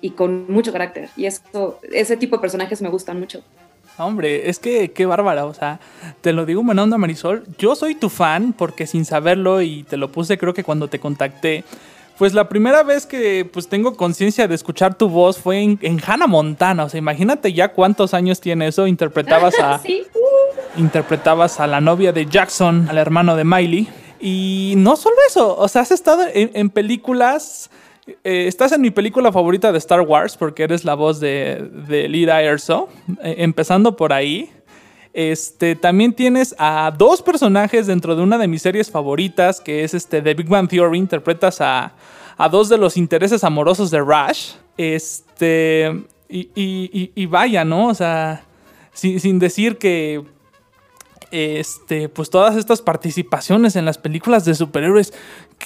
y 0.00 0.10
con 0.10 0.50
mucho 0.50 0.72
carácter. 0.72 1.08
Y 1.16 1.26
eso, 1.26 1.78
ese 1.92 2.16
tipo 2.16 2.34
de 2.34 2.40
personajes 2.40 2.82
me 2.82 2.88
gustan 2.88 3.20
mucho. 3.20 3.44
Hombre, 3.96 4.50
es 4.50 4.58
que 4.58 4.90
qué 4.90 5.06
bárbara, 5.06 5.46
o 5.46 5.54
sea, 5.54 5.78
te 6.20 6.32
lo 6.32 6.46
digo 6.46 6.64
buena 6.64 6.84
Marisol, 6.84 7.44
yo 7.58 7.76
soy 7.76 7.94
tu 7.94 8.08
fan 8.08 8.54
porque 8.54 8.88
sin 8.88 9.04
saberlo 9.04 9.62
y 9.62 9.84
te 9.84 9.96
lo 9.96 10.10
puse 10.10 10.36
creo 10.36 10.52
que 10.52 10.64
cuando 10.64 10.88
te 10.88 10.98
contacté, 10.98 11.62
pues 12.18 12.34
la 12.34 12.48
primera 12.48 12.82
vez 12.82 13.06
que 13.06 13.48
pues 13.50 13.68
tengo 13.68 13.96
conciencia 13.96 14.48
de 14.48 14.54
escuchar 14.54 14.96
tu 14.96 15.08
voz 15.08 15.38
fue 15.38 15.62
en, 15.62 16.00
Hannah 16.04 16.26
Montana. 16.26 16.84
O 16.84 16.88
sea, 16.88 16.98
imagínate 16.98 17.52
ya 17.52 17.68
cuántos 17.68 18.12
años 18.12 18.40
tiene 18.40 18.66
eso. 18.66 18.86
Interpretabas 18.88 19.54
a. 19.60 19.80
Interpretabas 20.76 21.60
a 21.60 21.66
la 21.66 21.80
novia 21.80 22.12
de 22.12 22.26
Jackson, 22.26 22.88
al 22.90 22.98
hermano 22.98 23.36
de 23.36 23.44
Miley. 23.44 23.88
Y 24.20 24.74
no 24.76 24.96
solo 24.96 25.16
eso, 25.28 25.56
o 25.56 25.68
sea, 25.68 25.82
has 25.82 25.92
estado 25.92 26.24
en, 26.32 26.70
películas. 26.70 27.70
Eh, 28.24 28.46
estás 28.48 28.72
en 28.72 28.80
mi 28.80 28.90
película 28.90 29.30
favorita 29.30 29.70
de 29.70 29.78
Star 29.78 30.00
Wars 30.00 30.36
porque 30.36 30.64
eres 30.64 30.84
la 30.84 30.94
voz 30.94 31.20
de, 31.20 31.70
de 31.88 32.08
Lida 32.08 32.42
Erso. 32.42 32.88
Eh, 33.22 33.36
empezando 33.38 33.96
por 33.96 34.12
ahí. 34.12 34.50
Este, 35.12 35.74
también 35.74 36.12
tienes 36.12 36.54
a 36.58 36.92
dos 36.96 37.22
personajes 37.22 37.86
dentro 37.86 38.14
de 38.14 38.22
una 38.22 38.38
de 38.38 38.48
mis 38.48 38.62
series 38.62 38.90
favoritas, 38.90 39.60
que 39.60 39.84
es 39.84 39.94
este 39.94 40.22
The 40.22 40.34
Big 40.34 40.48
Bang 40.48 40.68
Theory. 40.68 40.98
Interpretas 40.98 41.60
a, 41.60 41.92
dos 42.50 42.68
de 42.68 42.78
los 42.78 42.96
intereses 42.96 43.42
amorosos 43.44 43.90
de 43.90 44.00
Rush. 44.00 44.52
Este, 44.76 46.04
y, 46.28 47.26
vaya, 47.26 47.64
¿no? 47.64 47.88
O 47.88 47.94
sea, 47.94 48.44
sin, 48.92 49.38
decir 49.38 49.78
que 49.78 50.24
este, 51.30 52.08
pues 52.08 52.30
todas 52.30 52.56
estas 52.56 52.80
participaciones 52.80 53.76
en 53.76 53.84
las 53.84 53.98
películas 53.98 54.44
de 54.44 54.54
superhéroes. 54.54 55.12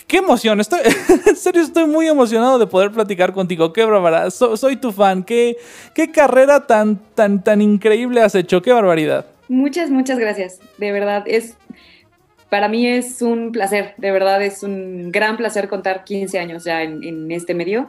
Qué, 0.06 0.18
emoción, 0.18 0.60
estoy, 0.60 0.80
en 1.26 1.36
serio 1.36 1.62
estoy 1.62 1.86
muy 1.86 2.08
emocionado 2.08 2.58
de 2.58 2.66
poder 2.66 2.90
platicar 2.90 3.32
contigo. 3.32 3.72
Qué 3.72 3.84
barbaridad, 3.84 4.30
soy 4.30 4.76
tu 4.76 4.92
fan, 4.92 5.22
qué, 5.22 5.58
qué 5.94 6.10
carrera 6.10 6.66
tan, 6.66 6.96
tan, 7.14 7.44
tan 7.44 7.60
increíble 7.60 8.22
has 8.22 8.34
hecho, 8.34 8.62
qué 8.62 8.72
barbaridad. 8.72 9.26
Muchas, 9.52 9.90
muchas 9.90 10.18
gracias. 10.18 10.60
De 10.78 10.92
verdad, 10.92 11.24
es 11.26 11.58
para 12.48 12.68
mí 12.68 12.86
es 12.86 13.20
un 13.20 13.52
placer, 13.52 13.92
de 13.98 14.10
verdad 14.10 14.42
es 14.42 14.62
un 14.62 15.12
gran 15.12 15.36
placer 15.36 15.68
contar 15.68 16.04
15 16.04 16.38
años 16.38 16.64
ya 16.64 16.82
en, 16.82 17.30
este 17.30 17.52
medio 17.52 17.86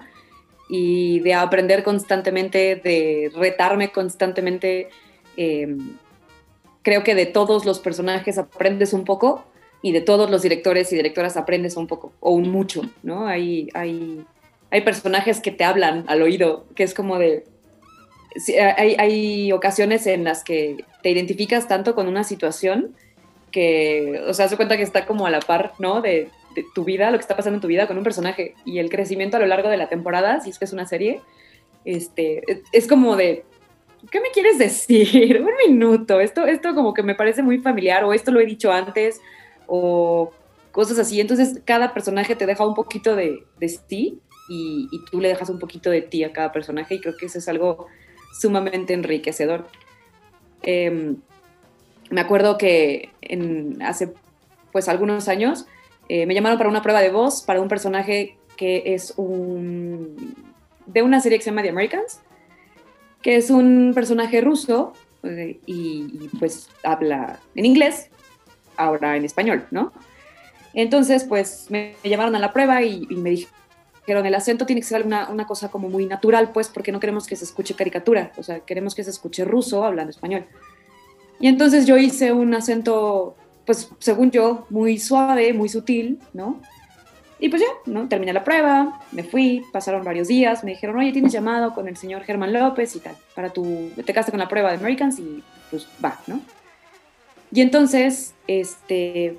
y 0.67 1.21
de 1.21 1.35
aprender 1.35 1.83
constantemente, 1.83 2.75
de 2.75 3.31
retarme 3.33 3.93
constantemente. 3.93 4.89
Em, 5.37 5.95
creo 6.81 7.05
que 7.05 7.15
de 7.15 7.27
todos 7.27 7.65
los 7.65 7.79
personajes 7.79 8.37
aprendes 8.37 8.91
un 8.91 9.05
poco 9.05 9.45
y 9.81 9.93
de 9.93 10.01
todos 10.01 10.29
los 10.29 10.41
directores 10.41 10.91
y 10.91 10.97
directoras 10.97 11.37
aprendes 11.37 11.77
un 11.77 11.87
poco 11.87 12.11
o 12.19 12.31
un 12.31 12.51
mucho, 12.51 12.81
¿no? 13.03 13.25
Hay, 13.25 13.69
hay, 13.73 14.25
hay 14.69 14.81
personajes 14.81 15.39
que 15.39 15.51
te 15.51 15.63
hablan 15.63 16.03
al 16.07 16.23
oído, 16.23 16.65
que 16.75 16.83
es 16.83 16.93
como 16.93 17.19
de, 17.19 17.45
hay, 18.77 18.97
hay, 18.99 19.51
ocasiones 19.53 20.07
en 20.07 20.25
las 20.25 20.43
que 20.43 20.83
te 21.03 21.11
identificas 21.11 21.67
tanto 21.67 21.93
con 21.93 22.07
una 22.07 22.23
situación 22.23 22.95
que, 23.51 24.23
o 24.27 24.33
sea, 24.33 24.47
se 24.47 24.55
cuenta 24.55 24.77
que 24.77 24.83
está 24.83 25.05
como 25.05 25.27
a 25.27 25.29
la 25.29 25.41
par, 25.41 25.73
¿no? 25.77 26.01
De, 26.01 26.31
tu 26.75 26.83
vida, 26.83 27.09
lo 27.09 27.17
que 27.17 27.21
está 27.21 27.35
pasando 27.35 27.57
en 27.57 27.61
tu 27.61 27.67
vida 27.67 27.87
con 27.87 27.97
un 27.97 28.03
personaje 28.03 28.53
y 28.63 28.77
el 28.77 28.91
crecimiento 28.91 29.37
a 29.37 29.39
lo 29.39 29.47
largo 29.47 29.69
de 29.69 29.77
la 29.77 29.89
temporada, 29.89 30.39
si 30.39 30.51
es 30.51 30.59
que 30.59 30.65
es 30.65 30.73
una 30.73 30.85
serie, 30.85 31.19
este, 31.83 32.43
es 32.71 32.87
como 32.87 33.15
de, 33.15 33.43
¿qué 34.11 34.21
me 34.21 34.29
quieres 34.29 34.59
decir? 34.59 35.41
Un 35.67 35.71
minuto, 35.71 36.19
esto, 36.19 36.45
esto 36.45 36.75
como 36.75 36.93
que 36.93 37.01
me 37.01 37.15
parece 37.15 37.41
muy 37.41 37.57
familiar 37.57 38.03
o 38.03 38.13
esto 38.13 38.29
lo 38.31 38.39
he 38.39 38.45
dicho 38.45 38.71
antes 38.71 39.19
o 39.65 40.31
cosas 40.71 40.99
así. 40.99 41.19
Entonces 41.19 41.59
cada 41.65 41.91
personaje 41.95 42.35
te 42.35 42.45
deja 42.45 42.67
un 42.67 42.75
poquito 42.75 43.15
de, 43.15 43.43
ti 43.87 44.19
y, 44.47 44.89
y, 44.91 45.05
tú 45.05 45.19
le 45.19 45.29
dejas 45.29 45.49
un 45.49 45.57
poquito 45.57 45.89
de 45.89 46.03
ti 46.03 46.23
a 46.23 46.33
cada 46.33 46.51
personaje 46.51 46.93
y 46.93 47.01
creo 47.01 47.17
que 47.17 47.25
eso 47.25 47.39
es 47.39 47.47
algo 47.47 47.87
sumamente 48.39 48.93
enriquecedor. 48.93 49.65
Em, 50.63 51.17
me 52.09 52.21
acuerdo 52.21 52.57
que 52.57 53.09
hace 53.81 54.13
pues 54.71 54.87
algunos 54.87 55.27
años 55.27 55.65
eh, 56.09 56.25
me 56.25 56.33
llamaron 56.33 56.57
para 56.57 56.69
una 56.69 56.81
prueba 56.81 57.01
de 57.01 57.09
voz 57.11 57.43
para 57.43 57.61
un 57.61 57.67
personaje 57.67 58.37
que 58.57 58.93
es 58.93 59.13
un 59.17 60.35
de 60.85 61.01
una 61.01 61.21
serie 61.21 61.37
que 61.37 61.43
se 61.43 61.49
llama 61.49 61.63
The 61.63 61.69
Americans, 61.69 62.19
que 63.21 63.37
es 63.37 63.49
un 63.49 63.93
personaje 63.95 64.41
ruso 64.41 64.93
eh, 65.23 65.59
y, 65.65 66.19
y, 66.21 66.29
pues 66.37 66.69
habla 66.83 67.39
en 67.55 67.65
inglés, 67.65 68.09
ahora 68.75 69.15
en 69.15 69.23
español, 69.23 69.65
¿no? 69.71 69.93
Entonces, 70.73 71.23
pues 71.23 71.67
me 71.69 71.95
llamaron 72.03 72.35
a 72.35 72.39
la 72.39 72.51
prueba 72.51 72.81
y, 72.81 73.07
y 73.09 73.15
me 73.15 73.29
dijeron, 73.29 73.53
el 74.05 74.35
acento 74.35 74.65
tiene 74.65 74.81
que 74.81 74.87
ser 74.87 75.05
una, 75.05 75.29
una, 75.29 75.47
cosa 75.47 75.69
como 75.69 75.89
muy 75.89 76.05
natural, 76.05 76.51
pues, 76.51 76.67
porque 76.67 76.91
no 76.91 76.99
queremos 76.99 77.25
que 77.27 77.35
se 77.35 77.45
escuche 77.45 77.73
caricatura, 77.73 78.31
o 78.37 78.43
sea, 78.43 78.59
queremos 78.59 78.95
que 78.95 79.03
se 79.03 79.09
escuche 79.09 79.45
ruso 79.45 79.83
hablando 79.83 80.11
español. 80.11 80.45
Y 81.39 81.47
entonces 81.47 81.85
yo 81.85 81.97
hice 81.97 82.31
un 82.31 82.53
acento, 82.53 83.35
pues, 83.65 83.89
según 83.99 84.31
yo, 84.31 84.65
muy 84.69 84.97
suave, 84.97 85.53
muy 85.53 85.69
sutil, 85.69 86.19
¿no? 86.33 86.61
Y 87.39 87.49
pues 87.49 87.61
ya, 87.61 87.91
¿no? 87.91 88.07
Terminé 88.07 88.31
la 88.31 88.43
prueba, 88.43 89.01
me 89.11 89.23
fui, 89.23 89.65
pasaron 89.73 90.03
varios 90.05 90.29
días, 90.29 90.63
me 90.63 90.71
dijeron, 90.71 90.97
oye, 90.97 91.11
tienes 91.11 91.33
llamado 91.33 91.73
con 91.73 91.89
el 91.89 91.97
señor 91.97 92.23
Germán 92.23 92.53
López 92.53 92.95
y 92.95 92.99
tal, 92.99 93.17
para 93.35 93.49
tu, 93.49 93.91
te 93.97 94.13
quedaste 94.13 94.31
con 94.31 94.39
la 94.39 94.47
prueba 94.47 94.69
de 94.69 94.77
Americans 94.77 95.19
y 95.19 95.43
pues 95.69 95.87
va, 96.03 96.17
¿no? 96.27 96.39
Y 97.51 97.59
entonces, 97.59 98.33
este, 98.47 99.37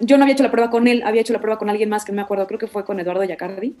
yo 0.00 0.16
no 0.16 0.24
había 0.24 0.34
hecho 0.34 0.42
la 0.42 0.50
prueba 0.50 0.70
con 0.70 0.88
él, 0.88 1.02
había 1.04 1.20
hecho 1.20 1.32
la 1.32 1.40
prueba 1.40 1.58
con 1.58 1.70
alguien 1.70 1.88
más 1.88 2.04
que 2.04 2.12
no 2.12 2.16
me 2.16 2.22
acuerdo, 2.22 2.46
creo 2.46 2.58
que 2.58 2.66
fue 2.66 2.84
con 2.84 3.00
Eduardo 3.00 3.24
Yacardi. 3.24 3.76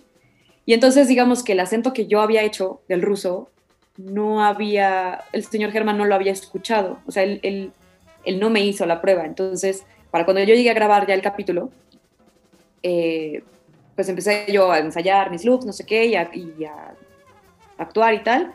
Y 0.66 0.74
entonces, 0.74 1.08
digamos 1.08 1.42
que 1.42 1.52
el 1.52 1.60
acento 1.60 1.92
que 1.92 2.06
yo 2.06 2.20
había 2.20 2.42
hecho 2.42 2.82
del 2.88 3.02
ruso, 3.02 3.50
no 3.96 4.44
había, 4.44 5.24
el 5.32 5.44
señor 5.44 5.72
Germán 5.72 5.98
no 5.98 6.04
lo 6.04 6.14
había 6.14 6.32
escuchado, 6.32 7.00
o 7.06 7.12
sea, 7.12 7.22
él, 7.24 7.40
él, 7.42 7.72
él 8.24 8.38
no 8.38 8.50
me 8.50 8.64
hizo 8.64 8.86
la 8.86 9.00
prueba. 9.00 9.24
Entonces, 9.24 9.84
para 10.10 10.24
cuando 10.24 10.42
yo 10.42 10.54
llegué 10.54 10.70
a 10.70 10.74
grabar 10.74 11.06
ya 11.06 11.14
el 11.14 11.22
capítulo, 11.22 11.70
eh, 12.82 13.42
pues 13.94 14.08
empecé 14.08 14.46
yo 14.52 14.70
a 14.70 14.78
ensayar 14.78 15.30
mis 15.30 15.44
looks, 15.44 15.66
no 15.66 15.72
sé 15.72 15.84
qué, 15.84 16.06
y 16.06 16.14
a, 16.14 16.30
actuar 17.78 18.14
y 18.14 18.22
tal. 18.22 18.54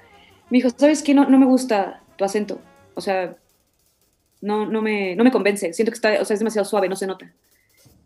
Me 0.49 0.57
dijo, 0.57 0.69
¿sabes 0.69 1.01
qué? 1.01 1.13
No, 1.13 1.25
no 1.29 1.37
me 1.37 1.45
gusta 1.45 2.01
tu 2.15 2.23
acento. 2.23 2.59
O 2.95 3.01
sea, 3.01 3.35
no, 4.41 4.65
no, 4.65 4.81
me, 4.81 5.15
no 5.15 5.23
me 5.23 5.31
convence. 5.31 5.73
Siento 5.73 5.91
que 5.91 5.95
está, 5.95 6.21
o 6.21 6.25
sea, 6.25 6.33
es 6.33 6.39
demasiado 6.39 6.65
suave, 6.65 6.87
no 6.87 6.95
se 6.95 7.07
nota. 7.07 7.31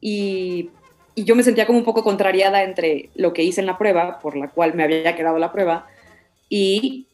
Y, 0.01 0.71
yo 1.15 1.35
me 1.35 1.41
sentía 1.41 1.65
como 1.65 1.79
un 1.79 1.83
poco 1.83 2.03
contrariada 2.03 2.61
entre 2.61 3.09
lo 3.15 3.33
que 3.33 3.41
hice 3.41 3.59
en 3.59 3.65
la 3.65 3.79
prueba, 3.79 4.19
por 4.19 4.37
la 4.37 4.49
cual 4.49 4.75
me 4.75 4.83
había 4.83 5.15
quedado 5.15 5.39
la 5.39 5.51
prueba, 5.51 5.87
y 6.47 7.07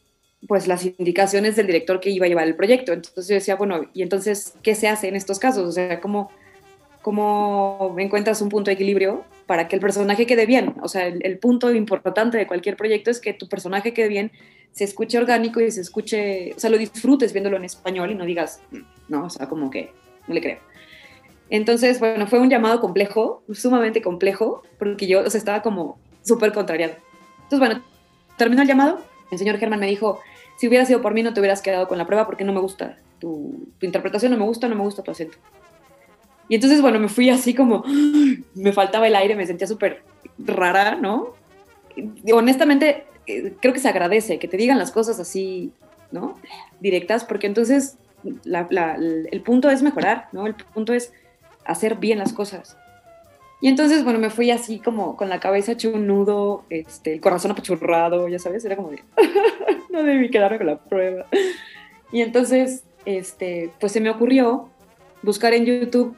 pues 0.46 0.68
las 0.68 0.84
indicaciones 0.84 1.56
del 1.56 1.66
director 1.66 2.00
que 2.00 2.10
iba 2.10 2.26
a 2.26 2.28
llevar 2.28 2.46
el 2.46 2.54
proyecto. 2.54 2.92
Entonces 2.92 3.28
yo 3.28 3.34
decía, 3.34 3.56
bueno, 3.56 3.86
¿y 3.94 4.02
entonces 4.02 4.54
qué 4.62 4.74
se 4.74 4.88
hace 4.88 5.08
en 5.08 5.16
estos 5.16 5.38
casos? 5.38 5.66
O 5.66 5.72
sea, 5.72 6.02
¿cómo, 6.02 6.30
cómo 7.00 7.94
encuentras 7.96 8.42
un 8.42 8.50
punto 8.50 8.68
de 8.68 8.74
equilibrio 8.74 9.24
para 9.46 9.68
que 9.68 9.76
el 9.76 9.80
personaje 9.80 10.26
quede 10.26 10.44
bien? 10.44 10.74
O 10.82 10.88
sea, 10.88 11.06
el, 11.06 11.24
el 11.24 11.38
punto 11.38 11.72
importante 11.72 12.36
de 12.36 12.46
cualquier 12.46 12.76
proyecto 12.76 13.10
es 13.10 13.20
que 13.20 13.32
tu 13.32 13.48
personaje 13.48 13.94
quede 13.94 14.08
bien, 14.08 14.32
se 14.74 14.84
escuche 14.84 15.16
orgánico 15.16 15.60
y 15.60 15.70
se 15.70 15.80
escuche, 15.80 16.52
o 16.54 16.58
sea, 16.58 16.68
lo 16.68 16.76
disfrutes 16.76 17.32
viéndolo 17.32 17.56
en 17.56 17.64
español 17.64 18.10
y 18.10 18.16
no 18.16 18.26
digas, 18.26 18.60
no, 19.08 19.26
o 19.26 19.30
sea, 19.30 19.48
como 19.48 19.70
que 19.70 19.92
no 20.26 20.34
le 20.34 20.42
creo. 20.42 20.58
Entonces, 21.50 22.00
bueno, 22.00 22.26
fue 22.26 22.38
un 22.38 22.50
llamado 22.50 22.80
complejo, 22.80 23.42
sumamente 23.52 24.02
complejo, 24.02 24.62
porque 24.78 25.06
yo, 25.06 25.20
o 25.20 25.30
sea, 25.30 25.38
estaba 25.38 25.62
como 25.62 25.98
súper 26.22 26.52
contrariado. 26.52 26.94
Entonces, 27.42 27.58
bueno, 27.58 27.82
terminó 28.36 28.62
el 28.62 28.68
llamado, 28.68 29.00
el 29.30 29.38
señor 29.38 29.58
Germán 29.58 29.80
me 29.80 29.86
dijo, 29.86 30.20
si 30.56 30.68
hubiera 30.68 30.84
sido 30.84 31.02
por 31.02 31.14
mí 31.14 31.22
no 31.22 31.34
te 31.34 31.40
hubieras 31.40 31.62
quedado 31.62 31.88
con 31.88 31.98
la 31.98 32.06
prueba 32.06 32.26
porque 32.26 32.44
no 32.44 32.52
me 32.52 32.60
gusta 32.60 32.96
tu, 33.18 33.68
tu 33.78 33.86
interpretación, 33.86 34.32
no 34.32 34.38
me 34.38 34.44
gusta, 34.44 34.68
no 34.68 34.76
me 34.76 34.82
gusta 34.82 35.02
tu 35.02 35.10
acento. 35.10 35.36
Y 36.48 36.54
entonces, 36.54 36.80
bueno, 36.82 36.98
me 36.98 37.08
fui 37.08 37.30
así 37.30 37.54
como, 37.54 37.84
me 38.54 38.72
faltaba 38.72 39.06
el 39.06 39.16
aire, 39.16 39.36
me 39.36 39.46
sentía 39.46 39.66
súper 39.66 40.02
rara, 40.38 40.96
¿no? 40.96 41.34
Y 41.96 42.32
honestamente, 42.32 43.04
eh, 43.26 43.54
creo 43.60 43.72
que 43.72 43.80
se 43.80 43.88
agradece 43.88 44.38
que 44.38 44.48
te 44.48 44.56
digan 44.56 44.78
las 44.78 44.90
cosas 44.90 45.20
así, 45.20 45.72
¿no? 46.10 46.38
Directas, 46.80 47.24
porque 47.24 47.46
entonces 47.46 47.96
la, 48.44 48.66
la, 48.70 48.96
el 48.96 49.40
punto 49.42 49.70
es 49.70 49.82
mejorar, 49.82 50.28
¿no? 50.32 50.46
El 50.46 50.54
punto 50.54 50.92
es 50.92 51.12
hacer 51.64 51.96
bien 51.96 52.18
las 52.18 52.32
cosas. 52.32 52.76
Y 53.60 53.68
entonces, 53.68 54.04
bueno, 54.04 54.18
me 54.18 54.30
fui 54.30 54.50
así 54.50 54.78
como 54.78 55.16
con 55.16 55.28
la 55.30 55.40
cabeza 55.40 55.72
hecho 55.72 55.90
un 55.90 56.06
nudo, 56.06 56.64
este, 56.68 57.14
el 57.14 57.20
corazón 57.20 57.52
apachurrado, 57.52 58.28
ya 58.28 58.38
sabes, 58.38 58.64
era 58.64 58.76
como 58.76 58.90
de, 58.90 59.02
no 59.90 60.02
debí 60.02 60.30
quedarme 60.30 60.58
con 60.58 60.66
la 60.66 60.78
prueba. 60.78 61.26
Y 62.12 62.20
entonces, 62.20 62.84
este, 63.06 63.70
pues 63.80 63.92
se 63.92 64.00
me 64.00 64.10
ocurrió 64.10 64.68
buscar 65.22 65.54
en 65.54 65.64
YouTube 65.64 66.14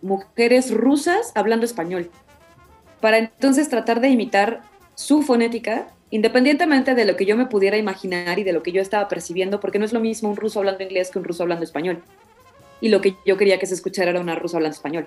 mujeres 0.00 0.72
rusas 0.72 1.32
hablando 1.34 1.66
español, 1.66 2.10
para 3.00 3.18
entonces 3.18 3.68
tratar 3.68 4.00
de 4.00 4.08
imitar 4.08 4.62
su 4.94 5.22
fonética, 5.22 5.88
independientemente 6.10 6.94
de 6.94 7.04
lo 7.04 7.16
que 7.16 7.26
yo 7.26 7.36
me 7.36 7.46
pudiera 7.46 7.76
imaginar 7.76 8.38
y 8.38 8.44
de 8.44 8.52
lo 8.52 8.62
que 8.62 8.72
yo 8.72 8.80
estaba 8.80 9.08
percibiendo, 9.08 9.60
porque 9.60 9.78
no 9.78 9.84
es 9.84 9.92
lo 9.92 10.00
mismo 10.00 10.30
un 10.30 10.36
ruso 10.36 10.60
hablando 10.60 10.82
inglés 10.82 11.10
que 11.10 11.18
un 11.18 11.24
ruso 11.24 11.42
hablando 11.42 11.64
español 11.64 12.02
y 12.80 12.88
lo 12.88 13.00
que 13.00 13.16
yo 13.26 13.36
quería 13.36 13.58
que 13.58 13.66
se 13.66 13.74
escuchara 13.74 14.10
era 14.10 14.20
una 14.20 14.34
rusa 14.34 14.56
hablando 14.56 14.74
español. 14.74 15.06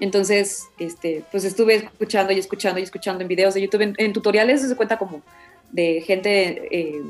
Entonces, 0.00 0.64
este, 0.78 1.24
pues 1.30 1.44
estuve 1.44 1.76
escuchando 1.76 2.32
y 2.32 2.38
escuchando 2.38 2.80
y 2.80 2.82
escuchando 2.82 3.22
en 3.22 3.28
videos 3.28 3.54
de 3.54 3.62
YouTube, 3.62 3.82
en, 3.82 3.94
en 3.98 4.12
tutoriales 4.12 4.60
se 4.62 4.76
cuenta 4.76 4.98
como 4.98 5.22
de 5.70 6.00
gente 6.00 6.68
eh, 6.70 7.02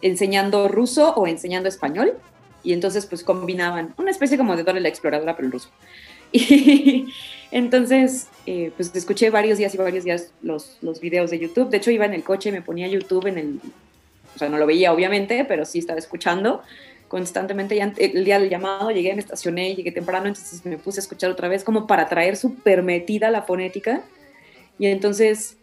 enseñando 0.00 0.68
ruso 0.68 1.12
o 1.14 1.26
enseñando 1.26 1.68
español, 1.68 2.14
y 2.62 2.72
entonces 2.72 3.06
pues 3.06 3.22
combinaban 3.22 3.94
una 3.96 4.10
especie 4.10 4.36
como 4.36 4.56
de 4.56 4.64
Dora 4.64 4.80
la 4.80 4.88
Exploradora, 4.88 5.36
pero 5.36 5.46
en 5.46 5.52
ruso. 5.52 5.70
Y 6.32 7.12
entonces, 7.52 8.26
eh, 8.44 8.72
pues 8.76 8.94
escuché 8.94 9.30
varios 9.30 9.56
días 9.56 9.72
y 9.72 9.78
varios 9.78 10.02
días 10.04 10.32
los, 10.42 10.78
los 10.82 11.00
videos 11.00 11.30
de 11.30 11.38
YouTube. 11.38 11.70
De 11.70 11.76
hecho, 11.76 11.92
iba 11.92 12.04
en 12.04 12.12
el 12.12 12.24
coche 12.24 12.48
y 12.48 12.52
me 12.52 12.60
ponía 12.60 12.88
YouTube 12.88 13.26
en 13.28 13.38
el... 13.38 13.60
O 14.34 14.38
sea, 14.38 14.48
no 14.48 14.58
lo 14.58 14.66
veía 14.66 14.92
obviamente, 14.92 15.44
pero 15.46 15.64
sí 15.64 15.78
estaba 15.78 16.00
escuchando 16.00 16.62
constantemente. 17.08 17.76
Ya 17.76 17.92
el 17.96 18.24
día 18.24 18.38
del 18.38 18.50
llamado 18.50 18.90
llegué, 18.90 19.14
me 19.14 19.20
estacioné, 19.20 19.74
llegué 19.74 19.92
temprano, 19.92 20.26
entonces 20.26 20.64
me 20.64 20.78
puse 20.78 21.00
a 21.00 21.02
escuchar 21.02 21.30
otra 21.30 21.48
vez 21.48 21.64
como 21.64 21.86
para 21.86 22.08
traer 22.08 22.36
súper 22.36 22.82
metida 22.82 23.30
la 23.30 23.42
fonética. 23.42 24.02
Y 24.78 24.86
entonces, 24.86 25.56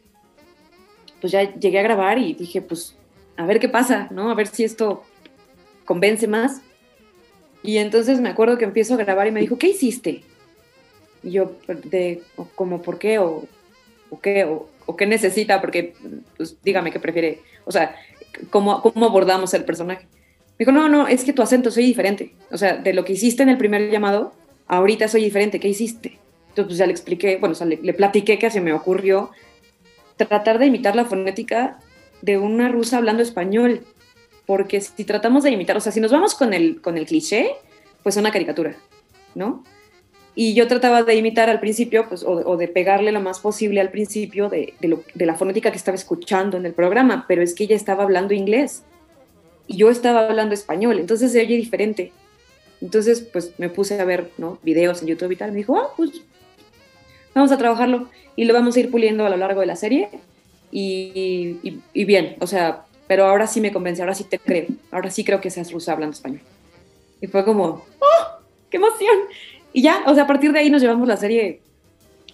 pues 1.22 1.32
ya 1.32 1.54
llegué 1.56 1.80
a 1.80 1.84
grabar 1.84 2.18
y 2.18 2.34
dije, 2.34 2.62
pues, 2.62 2.96
a 3.38 3.46
ver 3.46 3.60
qué 3.60 3.70
pasa, 3.70 4.08
¿no? 4.12 4.30
A 4.30 4.36
ver 4.36 4.48
si 4.48 4.64
esto 4.64 5.04
convence 5.86 6.28
más. 6.28 6.62
Y 7.62 7.78
entonces 7.78 8.20
me 8.20 8.30
acuerdo 8.30 8.58
que 8.58 8.66
empiezo 8.66 8.94
a 8.96 8.98
grabar 8.98 9.28
y 9.28 9.32
me 9.32 9.40
dijo, 9.40 9.58
¿qué 9.58 9.70
hiciste? 9.70 10.24
Y 11.24 11.32
yo, 11.32 11.54
de, 11.68 12.22
como, 12.56 12.82
¿por 12.82 13.00
qué? 13.00 13.20
O, 13.20 13.46
o 14.10 14.20
qué, 14.20 14.44
o, 14.44 14.68
o, 14.86 14.96
qué 14.98 15.06
necesita, 15.06 15.62
porque, 15.62 15.94
pues, 16.36 16.58
dígame 16.62 16.92
qué 16.92 17.00
prefiere, 17.00 17.42
o 17.64 17.72
sea, 17.72 17.96
¿cómo, 18.50 18.82
cómo 18.82 19.06
abordamos 19.06 19.54
el 19.54 19.64
personaje? 19.64 20.08
Me 20.60 20.66
dijo, 20.66 20.72
no, 20.72 20.88
no, 20.88 21.08
es 21.08 21.24
que 21.24 21.34
tu 21.34 21.42
acento 21.42 21.72
soy 21.72 21.86
diferente. 21.86 22.34
O 22.52 22.58
sea, 22.58 22.78
de 22.78 22.94
lo 22.94 23.04
que 23.04 23.14
hiciste 23.14 23.44
en 23.44 23.50
el 23.50 23.58
primer 23.58 23.90
llamado, 23.90 24.34
ahorita 24.68 25.08
soy 25.08 25.24
diferente. 25.24 25.60
¿Qué 25.60 25.68
hiciste? 25.68 26.20
Entonces, 26.50 26.66
pues 26.66 26.78
ya 26.78 26.86
le 26.86 26.92
expliqué, 26.92 27.38
bueno, 27.38 27.54
o 27.54 27.56
sea, 27.56 27.66
le, 27.66 27.80
le, 27.82 27.94
platiqué 27.94 28.38
que 28.38 28.52
se 28.52 28.62
me 28.62 28.74
ocurrió 28.74 29.32
tratar 30.18 30.60
de 30.60 30.68
imitar 30.68 30.96
la 30.96 31.06
fonética 31.06 31.80
de 32.22 32.38
una 32.38 32.70
rusa 32.70 32.98
hablando 32.98 33.24
español. 33.24 33.82
Porque 34.46 34.82
si 34.82 35.04
tratamos 35.06 35.44
de 35.44 35.52
imitar, 35.52 35.76
o 35.78 35.80
sea, 35.80 35.92
si 35.92 36.00
nos 36.00 36.12
vamos 36.12 36.36
con 36.36 36.54
el, 36.54 36.82
con 36.82 36.98
el 36.98 37.08
cliché, 37.08 37.52
pues 38.04 38.16
es 38.16 38.20
una 38.20 38.32
caricatura, 38.32 38.76
¿no? 39.34 39.64
Y 40.36 40.54
yo 40.54 40.68
trataba 40.68 41.04
de 41.04 41.16
imitar 41.16 41.50
al 41.50 41.60
principio, 41.60 42.08
pues, 42.10 42.24
o, 42.24 42.32
o 42.32 42.58
de 42.58 42.68
pegarle 42.68 43.12
lo 43.12 43.22
más 43.22 43.40
posible 43.40 43.82
al 43.82 43.90
principio 43.90 44.50
de, 44.50 44.74
de, 44.80 44.88
lo, 44.88 45.04
de 45.14 45.26
la 45.26 45.36
fonética 45.36 45.72
que 45.72 45.78
estaba 45.78 45.96
escuchando 45.96 46.58
en 46.58 46.66
el 46.66 46.74
programa, 46.74 47.26
pero 47.28 47.42
es 47.42 47.56
que 47.56 47.64
ella 47.64 47.76
estaba 47.76 48.04
hablando 48.04 48.34
inglés 48.34 48.84
y 49.68 49.78
yo 49.78 49.90
estaba 49.90 50.28
hablando 50.28 50.54
español, 50.54 51.00
entonces 51.00 51.32
se 51.32 51.42
oye 51.42 51.56
diferente. 51.56 52.12
Entonces, 52.82 53.22
pues 53.22 53.54
me 53.58 53.70
puse 53.70 54.00
a 54.00 54.04
ver 54.04 54.32
¿no? 54.38 54.60
videos 54.62 55.02
en 55.02 55.08
YouTube 55.08 55.32
y 55.32 55.36
tal. 55.38 55.52
Me 55.52 55.60
dijo, 55.60 55.78
ah, 55.78 55.94
pues 55.96 56.22
vamos 57.34 57.52
a 57.52 57.58
trabajarlo 57.58 58.10
y 58.36 58.44
lo 58.44 58.54
vamos 58.54 58.76
a 58.76 58.82
ir 58.82 58.92
puliendo 58.92 59.26
a 59.26 59.30
lo 59.30 59.38
largo 59.38 59.62
de 59.62 59.68
la 59.68 59.78
serie. 59.78 60.10
Y, 60.70 61.80
y, 61.94 62.06
bien, 62.06 62.36
o 62.42 62.48
sea, 62.48 62.84
pero 63.08 63.26
ahora 63.26 63.48
sí 63.48 63.62
me 63.62 63.72
convence, 63.72 64.02
ahora 64.02 64.16
sí 64.16 64.24
te 64.24 64.40
creo, 64.40 64.66
ahora 64.92 65.12
sí 65.12 65.24
creo 65.24 65.40
que 65.40 65.50
seas 65.50 65.72
rusa 65.72 65.94
hablando 65.94 66.14
español. 66.14 66.42
Y 67.22 67.28
fue 67.28 67.46
como, 67.46 67.86
¡oh! 68.00 68.40
¡Qué 68.70 68.78
emoción! 68.78 69.18
Y 69.72 69.84
ya, 69.84 70.04
o 70.08 70.14
sea, 70.14 70.24
a 70.24 70.28
partir 70.28 70.52
de 70.52 70.60
ahí 70.60 70.70
nos 70.70 70.82
llevamos 70.82 71.08
la 71.08 71.16
serie. 71.16 71.62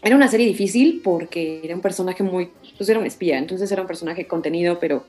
Era 0.02 0.16
una 0.16 0.30
serie 0.30 0.48
difícil 0.48 1.02
porque 1.04 1.60
era 1.64 1.76
un 1.76 1.82
personaje 1.82 2.24
muy, 2.24 2.50
pues 2.78 2.90
era 2.90 2.98
un 2.98 3.06
espía, 3.06 3.38
entonces 3.38 3.70
era 3.72 3.82
un 3.82 3.88
personaje 3.88 4.26
contenido, 4.26 4.80
pero 4.80 5.06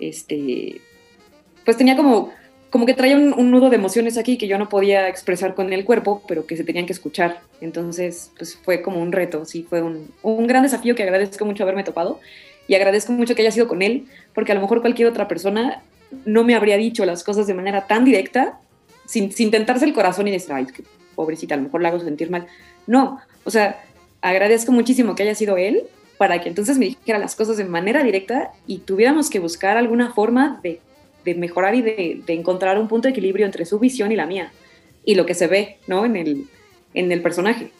este, 0.00 0.80
pues 1.64 1.76
tenía 1.76 1.96
como, 1.96 2.32
como 2.70 2.86
que 2.86 2.94
traía 2.94 3.16
un, 3.16 3.50
nudo 3.50 3.70
de 3.70 3.76
emociones 3.76 4.18
aquí 4.18 4.38
que 4.38 4.48
yo 4.48 4.58
no 4.58 4.68
podía 4.68 5.08
expresar 5.08 5.54
con 5.54 5.72
el 5.72 5.84
cuerpo, 5.84 6.22
pero 6.26 6.46
que 6.46 6.56
se 6.56 6.64
tenían 6.64 6.86
que 6.86 6.92
escuchar. 6.92 7.40
Entonces, 7.60 8.32
pues 8.36 8.56
fue 8.56 8.82
como 8.82 9.00
un 9.00 9.12
reto, 9.12 9.44
sí, 9.44 9.66
fue 9.68 9.82
un, 9.82 10.10
un 10.22 10.46
gran 10.46 10.62
desafío 10.62 10.94
que 10.94 11.02
agradezco 11.02 11.44
mucho 11.44 11.62
haberme 11.62 11.84
topado 11.84 12.20
y 12.68 12.74
agradezco 12.74 13.12
mucho 13.12 13.34
que 13.34 13.42
haya 13.42 13.50
sido 13.50 13.68
con 13.68 13.82
él, 13.82 14.06
porque 14.34 14.52
a 14.52 14.54
lo 14.54 14.60
mejor 14.60 14.80
cualquier 14.80 15.08
otra 15.08 15.28
persona 15.28 15.82
no 16.24 16.44
me 16.44 16.54
habría 16.54 16.76
dicho 16.76 17.04
las 17.04 17.24
cosas 17.24 17.46
de 17.46 17.54
manera 17.54 17.86
tan 17.86 18.04
directa, 18.04 18.58
sin, 19.06 19.32
sin 19.32 19.50
tentarse 19.50 19.84
el 19.84 19.92
corazón 19.92 20.28
y 20.28 20.30
decir, 20.30 20.52
ay, 20.52 20.66
pobrecita, 21.14 21.54
a 21.54 21.58
lo 21.58 21.64
mejor 21.64 21.82
la 21.82 21.88
hago 21.88 22.00
sentir 22.00 22.30
mal. 22.30 22.46
No, 22.86 23.20
o 23.44 23.50
sea, 23.50 23.82
agradezco 24.20 24.72
muchísimo 24.72 25.14
que 25.14 25.24
haya 25.24 25.34
sido 25.34 25.56
él 25.56 25.84
para 26.18 26.40
que 26.40 26.48
entonces 26.48 26.78
me 26.78 26.86
dijera 26.86 27.18
las 27.18 27.34
cosas 27.34 27.56
de 27.56 27.64
manera 27.64 28.02
directa 28.02 28.52
y 28.66 28.78
tuviéramos 28.78 29.28
que 29.28 29.40
buscar 29.40 29.76
alguna 29.76 30.12
forma 30.12 30.60
de 30.62 30.80
de 31.24 31.34
mejorar 31.34 31.74
y 31.74 31.82
de, 31.82 32.22
de, 32.26 32.32
encontrar 32.34 32.78
un 32.78 32.88
punto 32.88 33.08
de 33.08 33.12
equilibrio 33.12 33.46
entre 33.46 33.64
su 33.64 33.78
visión 33.78 34.12
y 34.12 34.16
la 34.16 34.26
mía, 34.26 34.52
y 35.04 35.14
lo 35.14 35.26
que 35.26 35.34
se 35.34 35.46
ve, 35.46 35.78
¿no? 35.86 36.04
En 36.04 36.16
el, 36.16 36.46
en 36.94 37.12
el 37.12 37.22
personaje. 37.22 37.70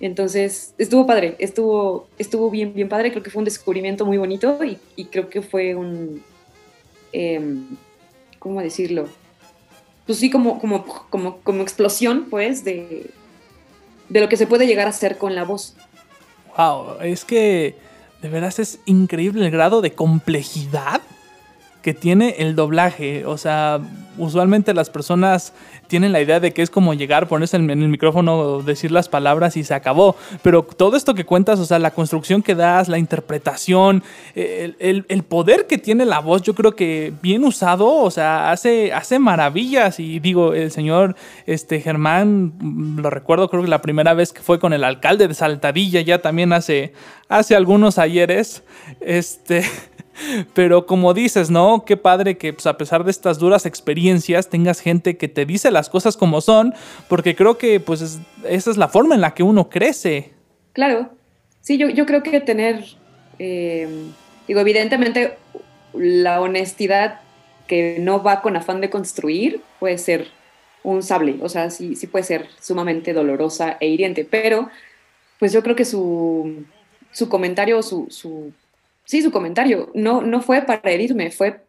Entonces, 0.00 0.74
estuvo 0.78 1.06
padre, 1.06 1.36
estuvo, 1.38 2.08
estuvo 2.18 2.50
bien, 2.50 2.74
bien 2.74 2.88
padre, 2.88 3.10
creo 3.10 3.22
que 3.22 3.30
fue 3.30 3.40
un 3.40 3.46
descubrimiento 3.46 4.04
muy 4.04 4.18
bonito 4.18 4.62
y, 4.62 4.78
y 4.94 5.06
creo 5.06 5.28
que 5.30 5.40
fue 5.40 5.74
un, 5.74 6.22
eh, 7.12 7.40
¿cómo 8.38 8.60
decirlo? 8.60 9.08
Pues 10.04 10.18
sí, 10.18 10.30
como, 10.30 10.60
como, 10.60 10.84
como, 11.10 11.38
como 11.38 11.62
explosión, 11.62 12.26
pues, 12.28 12.62
de, 12.62 13.10
de 14.08 14.20
lo 14.20 14.28
que 14.28 14.36
se 14.36 14.46
puede 14.46 14.66
llegar 14.66 14.86
a 14.86 14.90
hacer 14.90 15.18
con 15.18 15.34
la 15.34 15.44
voz. 15.44 15.74
Wow, 16.56 17.00
es 17.02 17.24
que 17.24 17.74
de 18.22 18.28
veras 18.28 18.58
es 18.58 18.80
increíble 18.84 19.44
el 19.44 19.50
grado 19.50 19.80
de 19.80 19.92
complejidad 19.92 21.00
que 21.86 21.94
tiene 21.94 22.34
el 22.38 22.56
doblaje. 22.56 23.24
O 23.26 23.38
sea, 23.38 23.78
usualmente 24.18 24.74
las 24.74 24.90
personas 24.90 25.52
tienen 25.86 26.10
la 26.10 26.20
idea 26.20 26.40
de 26.40 26.52
que 26.52 26.62
es 26.62 26.68
como 26.68 26.94
llegar, 26.94 27.28
ponerse 27.28 27.58
en 27.58 27.70
el 27.70 27.88
micrófono, 27.88 28.60
decir 28.60 28.90
las 28.90 29.08
palabras 29.08 29.56
y 29.56 29.62
se 29.62 29.72
acabó. 29.72 30.16
Pero 30.42 30.64
todo 30.64 30.96
esto 30.96 31.14
que 31.14 31.24
cuentas, 31.24 31.60
o 31.60 31.64
sea, 31.64 31.78
la 31.78 31.92
construcción 31.92 32.42
que 32.42 32.56
das, 32.56 32.88
la 32.88 32.98
interpretación, 32.98 34.02
el, 34.34 35.22
poder 35.28 35.68
que 35.68 35.78
tiene 35.78 36.06
la 36.06 36.18
voz, 36.18 36.42
yo 36.42 36.56
creo 36.56 36.74
que 36.74 37.12
bien 37.22 37.44
usado, 37.44 37.86
o 37.88 38.10
sea, 38.10 38.50
hace, 38.50 38.92
hace 38.92 39.20
maravillas. 39.20 40.00
Y 40.00 40.18
digo, 40.18 40.54
el 40.54 40.72
señor 40.72 41.14
este, 41.46 41.80
Germán, 41.80 42.54
lo 43.00 43.10
recuerdo, 43.10 43.48
creo 43.48 43.62
que 43.62 43.68
la 43.68 43.80
primera 43.80 44.12
vez 44.12 44.32
que 44.32 44.42
fue 44.42 44.58
con 44.58 44.72
el 44.72 44.82
alcalde 44.82 45.28
de 45.28 45.34
Saltadilla, 45.34 46.00
ya 46.00 46.20
también 46.20 46.52
hace, 46.52 46.94
hace 47.28 47.54
algunos 47.54 47.98
ayeres, 47.98 48.64
este... 49.00 49.62
Pero 50.54 50.86
como 50.86 51.14
dices, 51.14 51.50
¿no? 51.50 51.84
Qué 51.84 51.96
padre 51.96 52.38
que 52.38 52.52
pues, 52.52 52.66
a 52.66 52.76
pesar 52.76 53.04
de 53.04 53.10
estas 53.10 53.38
duras 53.38 53.66
experiencias 53.66 54.48
tengas 54.48 54.80
gente 54.80 55.16
que 55.16 55.28
te 55.28 55.46
dice 55.46 55.70
las 55.70 55.88
cosas 55.88 56.16
como 56.16 56.40
son, 56.40 56.74
porque 57.08 57.36
creo 57.36 57.58
que 57.58 57.80
pues 57.80 58.00
es, 58.00 58.18
esa 58.44 58.70
es 58.70 58.76
la 58.76 58.88
forma 58.88 59.14
en 59.14 59.20
la 59.20 59.34
que 59.34 59.42
uno 59.42 59.68
crece. 59.68 60.32
Claro, 60.72 61.10
sí, 61.60 61.78
yo, 61.78 61.88
yo 61.88 62.06
creo 62.06 62.22
que 62.22 62.40
tener, 62.40 62.84
eh, 63.38 63.88
digo, 64.46 64.60
evidentemente 64.60 65.36
la 65.94 66.40
honestidad 66.40 67.20
que 67.66 67.98
no 68.00 68.22
va 68.22 68.42
con 68.42 68.56
afán 68.56 68.80
de 68.80 68.90
construir 68.90 69.60
puede 69.80 69.98
ser 69.98 70.28
un 70.82 71.02
sable, 71.02 71.36
o 71.42 71.48
sea, 71.48 71.70
sí, 71.70 71.96
sí 71.96 72.06
puede 72.06 72.24
ser 72.24 72.46
sumamente 72.60 73.12
dolorosa 73.12 73.76
e 73.80 73.88
hiriente, 73.88 74.24
pero 74.24 74.70
pues 75.40 75.52
yo 75.52 75.62
creo 75.62 75.74
que 75.74 75.84
su, 75.84 76.64
su 77.10 77.28
comentario, 77.28 77.82
su, 77.82 78.06
su 78.08 78.52
sí, 79.06 79.22
su 79.22 79.30
comentario 79.30 79.90
no, 79.94 80.20
no 80.20 80.42
fue 80.42 80.62
para 80.62 80.90
herirme, 80.90 81.30
fue 81.30 81.64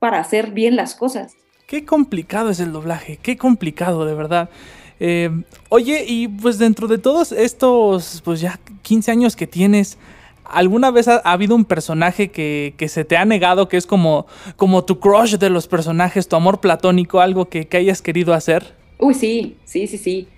para 0.00 0.18
hacer 0.18 0.50
bien 0.50 0.74
las 0.74 0.94
cosas. 0.94 1.36
Qué 1.66 1.84
complicado 1.84 2.50
es 2.50 2.60
el 2.60 2.72
doblaje, 2.72 3.18
qué 3.22 3.36
complicado, 3.36 4.04
de 4.06 4.14
verdad. 4.14 4.48
Eh, 5.00 5.30
oye, 5.68 6.04
y 6.08 6.26
pues 6.26 6.58
dentro 6.58 6.88
de 6.88 6.98
todos 6.98 7.30
estos, 7.30 8.22
pues 8.24 8.40
ya 8.40 8.58
15 8.82 9.10
años 9.12 9.36
que 9.36 9.46
tienes, 9.46 9.98
¿alguna 10.44 10.90
vez 10.90 11.08
ha, 11.08 11.20
ha 11.24 11.32
habido 11.32 11.54
un 11.54 11.64
personaje 11.64 12.28
que, 12.28 12.74
que, 12.76 12.88
se 12.88 13.04
te 13.04 13.16
ha 13.16 13.24
negado, 13.24 13.68
que 13.68 13.76
es 13.76 13.86
como, 13.86 14.26
como 14.56 14.84
tu 14.84 14.98
crush 14.98 15.36
de 15.36 15.50
los 15.50 15.68
personajes, 15.68 16.26
tu 16.26 16.36
amor 16.36 16.60
platónico, 16.60 17.20
algo 17.20 17.48
que, 17.48 17.68
que 17.68 17.76
hayas 17.76 18.02
querido 18.02 18.34
hacer? 18.34 18.74
Uy, 18.98 19.14
sí, 19.14 19.56
sí, 19.64 19.86
sí, 19.86 19.98
sí. 19.98 20.28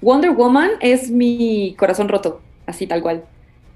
Wonder 0.00 0.30
Woman 0.30 0.70
es 0.80 1.10
mi 1.10 1.74
corazón 1.78 2.08
roto, 2.08 2.40
así 2.66 2.86
tal 2.86 3.02
cual. 3.02 3.24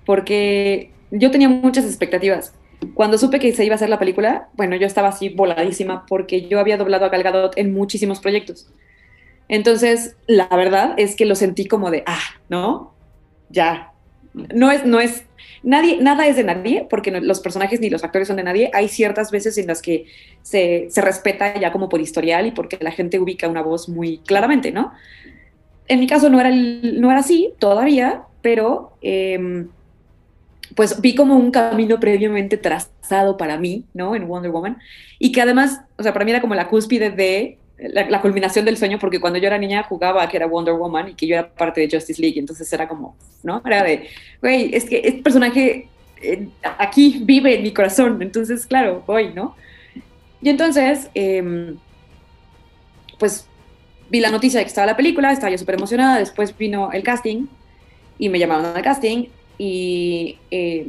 Porque 0.07 0.94
yo 1.15 1.31
tenía 1.31 1.49
muchas 1.49 1.85
expectativas. 1.85 2.53
Cuando 2.95 3.17
supe 3.19 3.39
que 3.39 3.53
se 3.53 3.65
iba 3.65 3.75
a 3.75 3.77
hacer 3.77 3.89
la 3.89 3.99
película, 3.99 4.49
bueno, 4.55 4.77
yo 4.77 4.87
estaba 4.87 5.09
así 5.09 5.29
voladísima 5.29 6.05
porque 6.07 6.49
yo 6.49 6.61
había 6.61 6.77
doblado 6.77 7.07
a 7.07 7.09
Gal 7.09 7.23
Gadot 7.23 7.57
en 7.57 7.73
muchísimos 7.73 8.21
proyectos. 8.21 8.69
Entonces, 9.49 10.17
la 10.27 10.49
verdad 10.49 10.95
es 10.97 11.17
que 11.17 11.25
lo 11.25 11.35
sentí 11.35 11.67
como 11.67 11.91
de, 11.91 12.03
ah, 12.07 12.21
¿no? 12.49 12.95
Ya. 13.49 13.93
No 14.33 14.73
es, 14.73 14.85
no 14.85 15.01
es, 15.01 15.25
nadie, 15.63 15.99
nada 16.01 16.27
es 16.27 16.37
de 16.37 16.45
nadie, 16.45 16.87
porque 16.91 17.13
los 17.13 17.41
personajes 17.41 17.81
ni 17.81 17.89
los 17.89 18.03
actores 18.03 18.27
son 18.27 18.37
de 18.37 18.43
nadie. 18.43 18.71
Hay 18.75 18.89
ciertas 18.89 19.31
veces 19.31 19.57
en 19.59 19.69
las 19.69 19.81
que 19.81 20.07
se, 20.43 20.89
se 20.91 21.01
respeta 21.01 21.59
ya 21.59 21.71
como 21.71 21.89
por 21.89 22.01
historial 22.01 22.47
y 22.47 22.51
porque 22.51 22.79
la 22.81 22.91
gente 22.91 23.21
ubica 23.21 23.49
una 23.49 23.63
voz 23.63 23.89
muy 23.89 24.19
claramente, 24.19 24.73
¿no? 24.73 24.93
En 25.87 26.01
mi 26.01 26.07
caso 26.07 26.29
no 26.31 26.41
era, 26.41 26.51
no 26.51 27.11
era 27.11 27.21
así 27.21 27.53
todavía, 27.59 28.25
pero 28.43 28.97
eh, 29.03 29.67
pues 30.75 31.01
vi 31.01 31.15
como 31.15 31.37
un 31.37 31.51
camino 31.51 32.01
previamente 32.01 32.57
trazado 32.57 33.37
para 33.37 33.59
mí, 33.59 33.85
¿no? 33.93 34.15
En 34.15 34.27
Wonder 34.27 34.51
Woman. 34.51 34.79
Y 35.19 35.33
que 35.33 35.43
además, 35.43 35.81
o 35.97 36.03
sea, 36.03 36.13
para 36.13 36.25
mí 36.25 36.31
era 36.31 36.41
como 36.41 36.55
la 36.55 36.69
cúspide 36.69 37.11
de 37.11 37.59
la, 37.79 38.09
la, 38.09 38.21
culminación 38.21 38.65
del 38.65 38.77
sueño, 38.77 38.99
porque 38.99 39.21
cuando 39.21 39.39
yo 39.39 39.47
era 39.47 39.59
niña 39.59 39.83
jugaba 39.83 40.29
que 40.29 40.37
era 40.37 40.47
Wonder 40.47 40.75
Woman 40.75 41.09
y 41.09 41.15
que 41.15 41.27
yo 41.27 41.35
era 41.37 41.49
parte 41.49 41.81
de 41.81 41.89
Justice 41.91 42.21
League, 42.21 42.39
entonces 42.39 42.73
era 42.73 42.89
como, 42.89 43.17
¿no? 43.43 43.63
Era 43.65 43.83
de, 43.83 44.09
güey, 44.41 44.75
es 44.75 44.85
que 44.85 45.03
este 45.05 45.23
personaje 45.23 45.89
eh, 46.23 46.49
aquí 46.79 47.21
vive 47.23 47.57
en 47.57 47.63
mi 47.63 47.73
corazón, 47.73 48.23
entonces, 48.23 48.67
claro, 48.67 49.03
voy, 49.07 49.35
¿no? 49.35 49.57
Y 50.41 50.49
entonces, 50.49 51.11
eh, 51.15 51.75
pues 53.19 53.47
vi 54.11 54.21
la 54.21 54.31
noticia 54.31 54.61
de 54.61 54.65
que 54.65 54.69
estaba 54.69 54.87
la 54.87 54.97
película, 54.97 55.33
estaba 55.33 55.51
yo 55.51 55.59
súper 55.59 55.77
emocionada, 55.77 56.19
después 56.19 56.57
vino 56.57 56.93
el 56.93 57.03
casting 57.03 57.47
y 58.19 58.29
me 58.29 58.39
llamaron 58.39 58.67
al 58.67 58.83
casting 58.83 59.27
y 59.59 60.39
eh, 60.51 60.89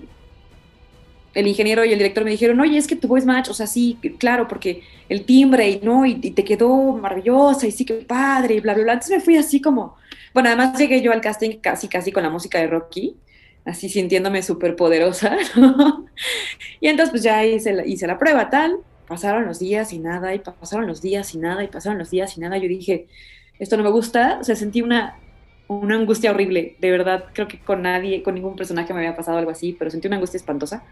el 1.36 1.48
ingeniero 1.48 1.84
y 1.84 1.92
el 1.92 1.98
director 1.98 2.24
me 2.24 2.32
dijeron, 2.32 2.60
oye, 2.62 2.78
es 2.78 2.88
que 2.88 2.96
tu 2.96 3.08
voice 3.08 3.28
match, 3.28 3.50
o 3.50 3.54
sea, 3.54 3.68
sí, 3.68 3.98
claro, 4.18 4.48
porque 4.48 4.82
el 5.10 5.26
timbre, 5.26 5.70
y, 5.70 5.80
¿no? 5.84 6.06
Y, 6.06 6.16
te 6.16 6.44
quedó 6.44 6.94
maravillosa, 6.94 7.68
y 7.68 7.72
sí, 7.72 7.86
que 7.86 7.96
padre, 7.96 8.56
y 8.56 8.60
bla, 8.62 8.74
bla, 8.74 8.84
bla. 8.84 8.94
Entonces 8.94 9.18
me 9.18 9.24
fui 9.24 9.36
así 9.36 9.62
como, 9.62 9.98
bueno, 10.34 10.50
además 10.50 10.78
llegué 10.80 11.02
yo 11.02 11.12
al 11.12 11.22
casting 11.22 11.58
casi, 11.60 11.90
casi 11.90 12.12
con 12.12 12.24
la 12.24 12.30
música 12.30 12.58
de 12.60 12.68
Rocky, 12.68 13.18
así 13.66 13.90
sintiéndome 13.90 14.42
súper 14.44 14.78
poderosa, 14.78 15.36
¿no? 15.58 16.06
Y 16.80 16.88
entonces 16.88 17.12
pues 17.12 17.24
ya 17.24 17.46
hice 17.46 17.74
la, 17.74 17.86
hice 17.86 18.08
la 18.08 18.18
prueba, 18.18 18.50
tal, 18.50 18.78
pasaron 19.06 19.46
los 19.46 19.60
días 19.60 19.92
y 19.92 20.00
nada, 20.00 20.34
y 20.34 20.40
pasaron 20.40 20.88
los 20.88 21.02
días 21.02 21.36
y 21.36 21.38
nada, 21.38 21.64
y 21.66 21.68
pasaron 21.68 22.00
los 22.00 22.12
días 22.12 22.38
y 22.38 22.40
nada, 22.40 22.58
yo 22.58 22.70
dije, 22.70 23.08
esto 23.60 23.76
no 23.76 23.84
me 23.84 23.92
gusta, 23.92 24.38
o 24.40 24.44
sea, 24.46 24.56
sentí 24.56 24.82
una 24.82 25.18
una 25.68 25.96
angustia 25.96 26.32
horrible, 26.32 26.76
de 26.80 26.92
verdad, 26.92 27.26
creo 27.34 27.48
que 27.48 27.60
con 27.60 27.82
nadie, 27.82 28.24
con 28.24 28.36
ningún 28.36 28.56
personaje 28.56 28.94
me 28.94 29.00
había 29.00 29.16
pasado 29.16 29.38
algo 29.38 29.52
así, 29.52 29.76
pero 29.78 29.92
sentí 29.92 30.08
una 30.08 30.18
angustia 30.18 30.38
espantosa, 30.38 30.84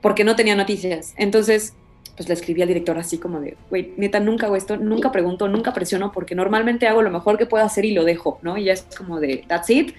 porque 0.00 0.24
no 0.24 0.36
tenía 0.36 0.54
noticias. 0.54 1.14
Entonces, 1.16 1.74
pues 2.16 2.28
le 2.28 2.34
escribí 2.34 2.62
al 2.62 2.68
director 2.68 2.98
así 2.98 3.18
como 3.18 3.40
de, 3.40 3.56
güey, 3.70 3.92
neta, 3.96 4.20
nunca 4.20 4.46
hago 4.46 4.56
esto, 4.56 4.76
nunca 4.76 5.12
pregunto, 5.12 5.48
nunca 5.48 5.72
presiono, 5.72 6.12
porque 6.12 6.34
normalmente 6.34 6.86
hago 6.86 7.02
lo 7.02 7.10
mejor 7.10 7.38
que 7.38 7.46
puedo 7.46 7.64
hacer 7.64 7.84
y 7.84 7.92
lo 7.92 8.04
dejo, 8.04 8.38
¿no? 8.42 8.56
Y 8.56 8.64
ya 8.64 8.72
es 8.72 8.82
como 8.96 9.20
de, 9.20 9.44
that's 9.46 9.70
it, 9.70 9.94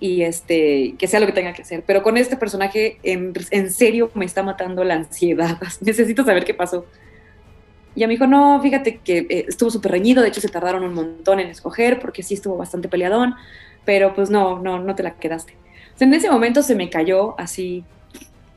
y 0.00 0.22
este, 0.22 0.94
que 0.98 1.06
sea 1.06 1.20
lo 1.20 1.26
que 1.26 1.32
tenga 1.32 1.52
que 1.52 1.62
hacer. 1.62 1.84
Pero 1.86 2.02
con 2.02 2.16
este 2.16 2.36
personaje, 2.36 2.98
en, 3.02 3.34
en 3.50 3.70
serio, 3.70 4.10
me 4.14 4.24
está 4.24 4.42
matando 4.42 4.82
la 4.82 4.94
ansiedad. 4.94 5.58
Necesito 5.82 6.24
saber 6.24 6.44
qué 6.44 6.54
pasó. 6.54 6.86
Y 7.94 8.00
me 8.06 8.08
dijo, 8.08 8.26
no, 8.26 8.60
fíjate 8.62 8.98
que 8.98 9.18
eh, 9.18 9.44
estuvo 9.48 9.70
súper 9.70 9.92
reñido, 9.92 10.22
de 10.22 10.28
hecho 10.28 10.40
se 10.40 10.48
tardaron 10.48 10.84
un 10.84 10.94
montón 10.94 11.40
en 11.40 11.48
escoger 11.48 11.98
porque 11.98 12.22
sí 12.22 12.34
estuvo 12.34 12.56
bastante 12.56 12.88
peleadón, 12.88 13.34
pero 13.84 14.14
pues 14.14 14.30
no, 14.30 14.58
no, 14.60 14.78
no 14.78 14.94
te 14.94 15.02
la 15.02 15.16
quedaste. 15.16 15.54
O 15.94 15.98
sea, 15.98 16.06
en 16.06 16.14
ese 16.14 16.30
momento 16.30 16.62
se 16.62 16.74
me 16.74 16.88
cayó 16.88 17.38
así, 17.38 17.84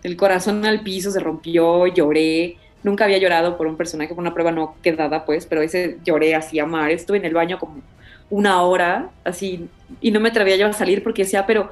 el 0.04 0.18
corazón 0.18 0.66
al 0.66 0.82
piso, 0.82 1.12
se 1.12 1.20
rompió, 1.20 1.88
lloré. 1.88 2.58
Nunca 2.84 3.06
había 3.06 3.18
llorado 3.18 3.58
por 3.58 3.68
un 3.68 3.78
personaje, 3.78 4.14
por 4.14 4.22
una 4.22 4.34
prueba 4.34 4.52
no 4.52 4.76
quedada, 4.84 5.26
pues, 5.26 5.46
pero 5.46 5.62
ese 5.62 5.98
lloré 6.04 6.36
así 6.36 6.60
a 6.60 6.66
mar. 6.66 6.92
Estuve 6.92 7.18
en 7.18 7.26
el 7.26 7.34
baño 7.34 7.58
como 7.58 7.82
una 8.30 8.62
hora, 8.62 9.10
así, 9.24 9.68
y 10.02 10.12
no 10.12 10.20
me 10.20 10.30
atrevía 10.30 10.58
yo 10.58 10.68
a 10.68 10.74
salir 10.74 11.04
porque 11.04 11.24
decía, 11.24 11.46
pero, 11.46 11.70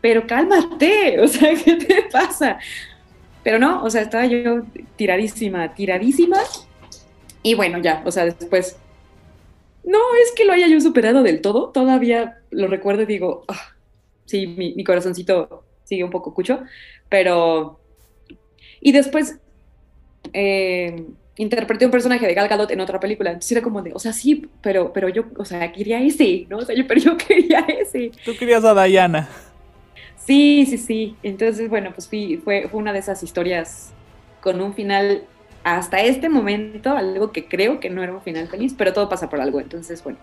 pero 0.00 0.26
cálmate, 0.26 1.20
o 1.22 1.28
sea, 1.28 1.54
¿qué 1.54 1.76
te 1.76 2.02
pasa? 2.10 2.58
Pero 3.42 3.58
no, 3.58 3.84
o 3.84 3.90
sea, 3.90 4.02
estaba 4.02 4.24
yo 4.24 4.62
tiradísima, 4.96 5.74
tiradísima, 5.74 6.38
y 7.44 7.54
bueno, 7.54 7.78
ya, 7.78 8.02
o 8.06 8.10
sea, 8.10 8.24
después, 8.24 8.78
no 9.84 9.98
es 10.22 10.32
que 10.32 10.46
lo 10.46 10.54
haya 10.54 10.66
yo 10.66 10.80
superado 10.80 11.22
del 11.22 11.42
todo, 11.42 11.68
todavía 11.68 12.38
lo 12.50 12.68
recuerdo 12.68 13.02
y 13.02 13.06
digo, 13.06 13.44
oh, 13.46 13.54
sí, 14.24 14.46
mi, 14.46 14.74
mi, 14.74 14.82
corazoncito 14.82 15.62
sigue 15.84 16.02
un 16.02 16.10
poco 16.10 16.32
cucho, 16.32 16.62
pero... 17.10 17.78
Y 18.80 18.92
después 18.92 19.38
eh, 20.32 21.04
interpreté 21.36 21.84
un 21.84 21.90
personaje 21.90 22.26
de 22.26 22.32
Gal 22.32 22.48
Gadot 22.48 22.70
en 22.70 22.80
otra 22.80 22.98
película, 22.98 23.30
entonces 23.30 23.52
era 23.52 23.62
como 23.62 23.82
de, 23.82 23.92
o 23.92 23.98
sea, 23.98 24.14
sí, 24.14 24.48
pero, 24.62 24.94
pero 24.94 25.10
yo, 25.10 25.24
o 25.36 25.44
sea, 25.44 25.70
quería 25.70 26.00
ese, 26.00 26.46
¿no? 26.48 26.58
O 26.58 26.64
sea, 26.64 26.74
yo, 26.74 26.86
pero 26.86 27.00
yo 27.00 27.16
quería 27.18 27.60
ese. 27.60 28.10
Tú 28.24 28.32
querías 28.38 28.64
a 28.64 28.86
Diana. 28.86 29.28
Sí, 30.16 30.64
sí, 30.64 30.78
sí. 30.78 31.16
Entonces, 31.22 31.68
bueno, 31.68 31.92
pues 31.94 32.08
fui, 32.08 32.38
fue, 32.38 32.68
fue 32.70 32.80
una 32.80 32.94
de 32.94 33.00
esas 33.00 33.22
historias 33.22 33.92
con 34.40 34.62
un 34.62 34.72
final 34.72 35.24
hasta 35.64 36.02
este 36.02 36.28
momento 36.28 36.96
algo 36.96 37.32
que 37.32 37.48
creo 37.48 37.80
que 37.80 37.90
no 37.90 38.02
era 38.02 38.12
un 38.12 38.22
final 38.22 38.48
feliz, 38.48 38.74
pero 38.76 38.92
todo 38.92 39.08
pasa 39.08 39.30
por 39.30 39.40
algo. 39.40 39.60
Entonces, 39.60 40.04
bueno, 40.04 40.18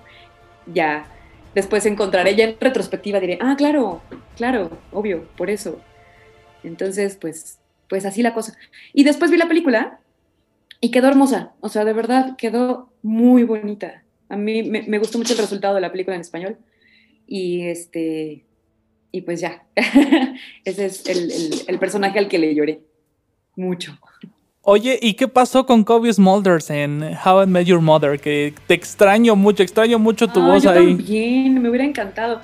ya 0.68 1.06
después 1.56 1.86
encontraré 1.86 2.36
ya 2.36 2.46
en 2.46 2.58
retrospectiva, 2.60 3.20
diré, 3.20 3.40
ah, 3.42 3.56
claro, 3.58 4.02
claro, 4.38 4.78
obvio, 4.92 5.28
por 5.36 5.50
eso. 5.50 5.82
Entonces, 6.64 7.18
pues, 7.20 7.60
pues 7.90 8.06
así 8.06 8.22
la 8.22 8.34
cosa. 8.34 8.56
Y 8.94 9.04
después 9.04 9.32
vi 9.32 9.38
la 9.38 9.48
película 9.48 10.00
Y 10.80 10.92
quedó 10.92 11.08
hermosa, 11.10 11.54
o 11.60 11.70
sea, 11.70 11.86
de 11.86 11.94
verdad 11.94 12.36
quedó 12.38 12.92
muy 13.02 13.44
bonita. 13.44 14.04
A 14.30 14.38
mí 14.38 14.64
me, 14.64 14.98
gustó 15.00 15.18
mucho 15.18 15.34
el 15.34 15.40
resultado 15.40 15.76
de 15.76 15.82
la 15.82 15.92
película 15.92 16.16
en 16.16 16.22
español. 16.22 16.58
Y 17.28 17.68
este, 17.68 18.46
y 19.12 19.22
pues 19.22 19.42
ya, 19.42 19.66
ese 20.66 20.86
es 20.86 21.08
el, 21.08 21.32
el, 21.68 21.80
personaje 21.80 22.18
al 22.18 22.28
que 22.28 22.40
le 22.40 22.56
lloré 22.56 22.82
mucho. 23.56 24.00
Oye, 24.64 25.00
¿y 25.02 25.16
qué 25.16 25.28
pasó 25.28 25.66
con 25.66 25.84
Kobe 25.84 26.14
Smulders 26.14 26.70
en 26.70 27.18
How 27.26 27.44
I 27.44 27.48
Met 27.48 27.66
Your 27.66 27.82
Mother? 27.82 28.20
Que 28.20 28.54
te 28.68 28.76
extraño 28.76 29.36
mucho, 29.36 29.64
extraño 29.64 29.98
mucho 29.98 30.28
tu 30.28 30.40
ah, 30.40 30.48
voz 30.48 30.64
yo 30.64 30.70
ahí. 30.70 30.96
También, 30.96 31.62
me 31.62 31.70
hubiera 31.70 31.84
encantado. 31.84 32.42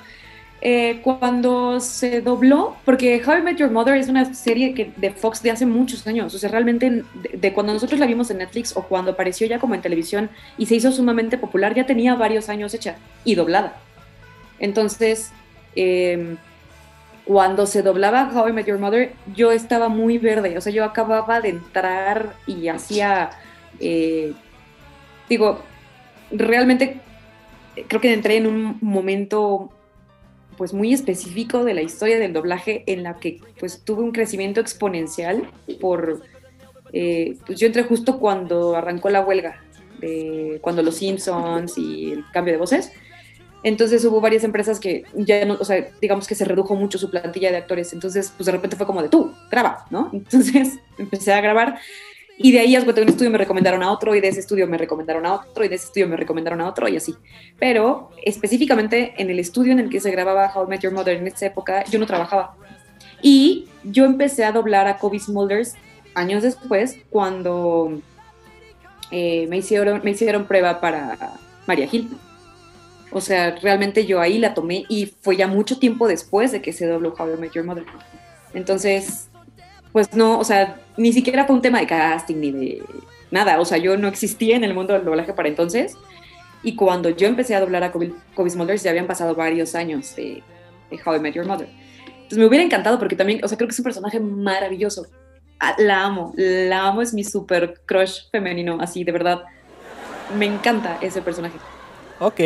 Eh, 0.60 0.98
cuando 1.04 1.78
se 1.78 2.20
dobló, 2.20 2.76
porque 2.84 3.22
How 3.24 3.38
I 3.38 3.42
Met 3.42 3.58
Your 3.58 3.70
Mother 3.70 3.96
es 3.96 4.08
una 4.08 4.34
serie 4.34 4.74
que, 4.74 4.90
de 4.96 5.12
Fox 5.12 5.40
de 5.44 5.52
hace 5.52 5.64
muchos 5.64 6.04
años, 6.08 6.34
o 6.34 6.38
sea, 6.38 6.50
realmente 6.50 6.90
de, 6.90 7.04
de, 7.38 7.52
cuando 7.52 7.72
nosotros 7.72 8.00
la 8.00 8.06
vimos 8.06 8.28
en 8.32 8.38
Netflix 8.38 8.76
o 8.76 8.82
cuando 8.82 9.12
apareció 9.12 9.46
ya 9.46 9.60
como 9.60 9.76
en 9.76 9.82
televisión 9.82 10.28
y 10.56 10.66
se 10.66 10.74
hizo 10.74 10.90
sumamente 10.90 11.38
popular, 11.38 11.76
ya 11.76 11.86
tenía 11.86 12.16
varios 12.16 12.48
años 12.48 12.74
hecha 12.74 12.96
y 13.24 13.36
doblada. 13.36 13.80
Entonces, 14.58 15.30
eh, 15.76 16.36
cuando 17.28 17.66
se 17.66 17.82
doblaba 17.82 18.30
How 18.34 18.48
I 18.48 18.52
Met 18.54 18.66
Your 18.66 18.78
Mother, 18.78 19.12
yo 19.36 19.52
estaba 19.52 19.90
muy 19.90 20.16
verde, 20.16 20.56
o 20.56 20.62
sea, 20.62 20.72
yo 20.72 20.82
acababa 20.82 21.42
de 21.42 21.50
entrar 21.50 22.34
y 22.46 22.68
hacía, 22.68 23.28
eh, 23.80 24.32
digo, 25.28 25.60
realmente 26.30 27.02
creo 27.86 28.00
que 28.00 28.14
entré 28.14 28.38
en 28.38 28.46
un 28.46 28.78
momento 28.80 29.70
pues 30.56 30.72
muy 30.72 30.94
específico 30.94 31.64
de 31.64 31.74
la 31.74 31.82
historia 31.82 32.18
del 32.18 32.32
doblaje 32.32 32.82
en 32.86 33.02
la 33.02 33.18
que 33.18 33.42
pues 33.60 33.84
tuve 33.84 34.02
un 34.02 34.12
crecimiento 34.12 34.62
exponencial 34.62 35.50
por, 35.82 36.22
eh, 36.94 37.36
pues 37.46 37.60
yo 37.60 37.66
entré 37.66 37.82
justo 37.82 38.18
cuando 38.18 38.74
arrancó 38.74 39.10
la 39.10 39.20
huelga, 39.20 39.62
de, 40.00 40.60
cuando 40.62 40.82
los 40.82 40.96
Simpsons 40.96 41.76
y 41.76 42.12
el 42.12 42.24
cambio 42.32 42.54
de 42.54 42.58
voces, 42.58 42.90
entonces 43.62 44.04
hubo 44.04 44.20
varias 44.20 44.44
empresas 44.44 44.78
que 44.78 45.04
ya 45.14 45.44
no, 45.44 45.56
o 45.60 45.64
sea, 45.64 45.88
digamos 46.00 46.26
que 46.28 46.34
se 46.34 46.44
redujo 46.44 46.74
mucho 46.76 46.98
su 46.98 47.10
plantilla 47.10 47.50
de 47.50 47.56
actores. 47.56 47.92
Entonces, 47.92 48.32
pues 48.36 48.46
de 48.46 48.52
repente 48.52 48.76
fue 48.76 48.86
como 48.86 49.02
de 49.02 49.08
tú, 49.08 49.32
graba, 49.50 49.86
¿no? 49.90 50.10
Entonces 50.12 50.78
empecé 50.98 51.32
a 51.32 51.40
grabar 51.40 51.78
y 52.40 52.52
de 52.52 52.60
ahí 52.60 52.76
a 52.76 52.80
un 52.80 52.88
estudio 52.88 53.30
me 53.30 53.38
recomendaron 53.38 53.82
a 53.82 53.90
otro 53.90 54.14
y 54.14 54.20
de 54.20 54.28
ese 54.28 54.38
estudio 54.38 54.68
me 54.68 54.78
recomendaron 54.78 55.26
a 55.26 55.34
otro 55.34 55.64
y 55.64 55.68
de 55.68 55.74
ese 55.74 55.86
estudio 55.86 56.06
me 56.06 56.16
recomendaron 56.16 56.60
a 56.60 56.68
otro 56.68 56.88
y 56.88 56.96
así. 56.96 57.16
Pero 57.58 58.10
específicamente 58.24 59.14
en 59.18 59.28
el 59.28 59.40
estudio 59.40 59.72
en 59.72 59.80
el 59.80 59.90
que 59.90 59.98
se 59.98 60.12
grababa 60.12 60.52
How 60.54 60.64
I 60.64 60.68
Met 60.68 60.80
Your 60.82 60.92
Mother 60.92 61.16
en 61.16 61.26
esa 61.26 61.46
época, 61.46 61.84
yo 61.86 61.98
no 61.98 62.06
trabajaba. 62.06 62.54
Y 63.22 63.66
yo 63.82 64.04
empecé 64.04 64.44
a 64.44 64.52
doblar 64.52 64.86
a 64.86 64.98
Kobe 64.98 65.18
Smulders 65.18 65.74
años 66.14 66.44
después 66.44 66.98
cuando 67.10 68.00
eh, 69.10 69.48
me, 69.48 69.58
hicieron, 69.58 70.00
me 70.04 70.12
hicieron 70.12 70.44
prueba 70.44 70.80
para 70.80 71.16
María 71.66 71.88
Gil. 71.88 72.08
O 73.10 73.20
sea, 73.20 73.56
realmente 73.62 74.04
yo 74.04 74.20
ahí 74.20 74.38
la 74.38 74.54
tomé 74.54 74.84
y 74.88 75.06
fue 75.06 75.36
ya 75.36 75.46
mucho 75.46 75.78
tiempo 75.78 76.08
después 76.08 76.52
de 76.52 76.60
que 76.60 76.72
se 76.72 76.86
dobló 76.86 77.14
How 77.18 77.34
I 77.34 77.38
Met 77.38 77.52
Your 77.52 77.64
Mother. 77.64 77.84
Entonces, 78.52 79.28
pues 79.92 80.14
no, 80.14 80.38
o 80.38 80.44
sea, 80.44 80.80
ni 80.96 81.12
siquiera 81.12 81.46
fue 81.46 81.56
un 81.56 81.62
tema 81.62 81.80
de 81.80 81.86
casting 81.86 82.36
ni 82.36 82.52
de 82.52 82.82
nada. 83.30 83.60
O 83.60 83.64
sea, 83.64 83.78
yo 83.78 83.96
no 83.96 84.08
existía 84.08 84.56
en 84.56 84.64
el 84.64 84.74
mundo 84.74 84.92
del 84.92 85.04
doblaje 85.04 85.32
para 85.32 85.48
entonces. 85.48 85.96
Y 86.62 86.74
cuando 86.74 87.10
yo 87.10 87.28
empecé 87.28 87.54
a 87.54 87.60
doblar 87.60 87.84
a 87.84 87.92
Kobe, 87.92 88.12
Kobe 88.34 88.50
Smulders 88.50 88.82
ya 88.82 88.90
habían 88.90 89.06
pasado 89.06 89.34
varios 89.34 89.74
años 89.74 90.14
de, 90.16 90.42
de, 90.90 91.00
How 91.04 91.16
I 91.16 91.20
Met 91.20 91.34
Your 91.34 91.46
Mother. 91.46 91.68
Entonces 92.06 92.38
me 92.38 92.46
hubiera 92.46 92.64
encantado 92.64 92.98
porque 92.98 93.16
también, 93.16 93.40
o 93.42 93.48
sea, 93.48 93.56
creo 93.56 93.68
que 93.68 93.72
es 93.72 93.78
un 93.78 93.84
personaje 93.84 94.20
maravilloso. 94.20 95.06
Ah, 95.60 95.74
la 95.78 96.04
amo, 96.04 96.34
la 96.36 96.88
amo, 96.88 97.02
es 97.02 97.14
mi 97.14 97.24
super 97.24 97.80
crush 97.86 98.28
femenino, 98.30 98.78
así, 98.80 99.02
de 99.02 99.12
verdad. 99.12 99.42
Me 100.36 100.46
encanta 100.46 100.98
ese 101.00 101.22
personaje. 101.22 101.58
Ok. 102.20 102.40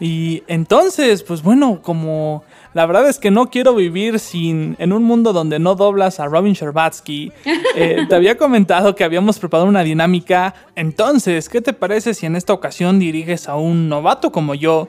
Y 0.00 0.44
entonces, 0.46 1.22
pues 1.22 1.42
bueno, 1.42 1.80
como 1.82 2.44
la 2.74 2.86
verdad 2.86 3.08
es 3.08 3.18
que 3.18 3.30
no 3.30 3.50
quiero 3.50 3.74
vivir 3.74 4.20
sin 4.20 4.76
en 4.78 4.92
un 4.92 5.02
mundo 5.02 5.32
donde 5.32 5.58
no 5.58 5.74
doblas 5.74 6.20
a 6.20 6.26
Robin 6.26 6.52
Sherbatsky. 6.54 7.32
Eh, 7.74 8.06
te 8.08 8.14
había 8.14 8.36
comentado 8.36 8.96
que 8.96 9.04
habíamos 9.04 9.38
preparado 9.38 9.68
una 9.68 9.82
dinámica. 9.82 10.54
Entonces, 10.74 11.48
¿qué 11.48 11.60
te 11.60 11.72
parece 11.72 12.12
si 12.12 12.26
en 12.26 12.34
esta 12.34 12.52
ocasión 12.52 12.98
diriges 12.98 13.48
a 13.48 13.54
un 13.56 13.88
novato 13.88 14.32
como 14.32 14.54
yo? 14.54 14.88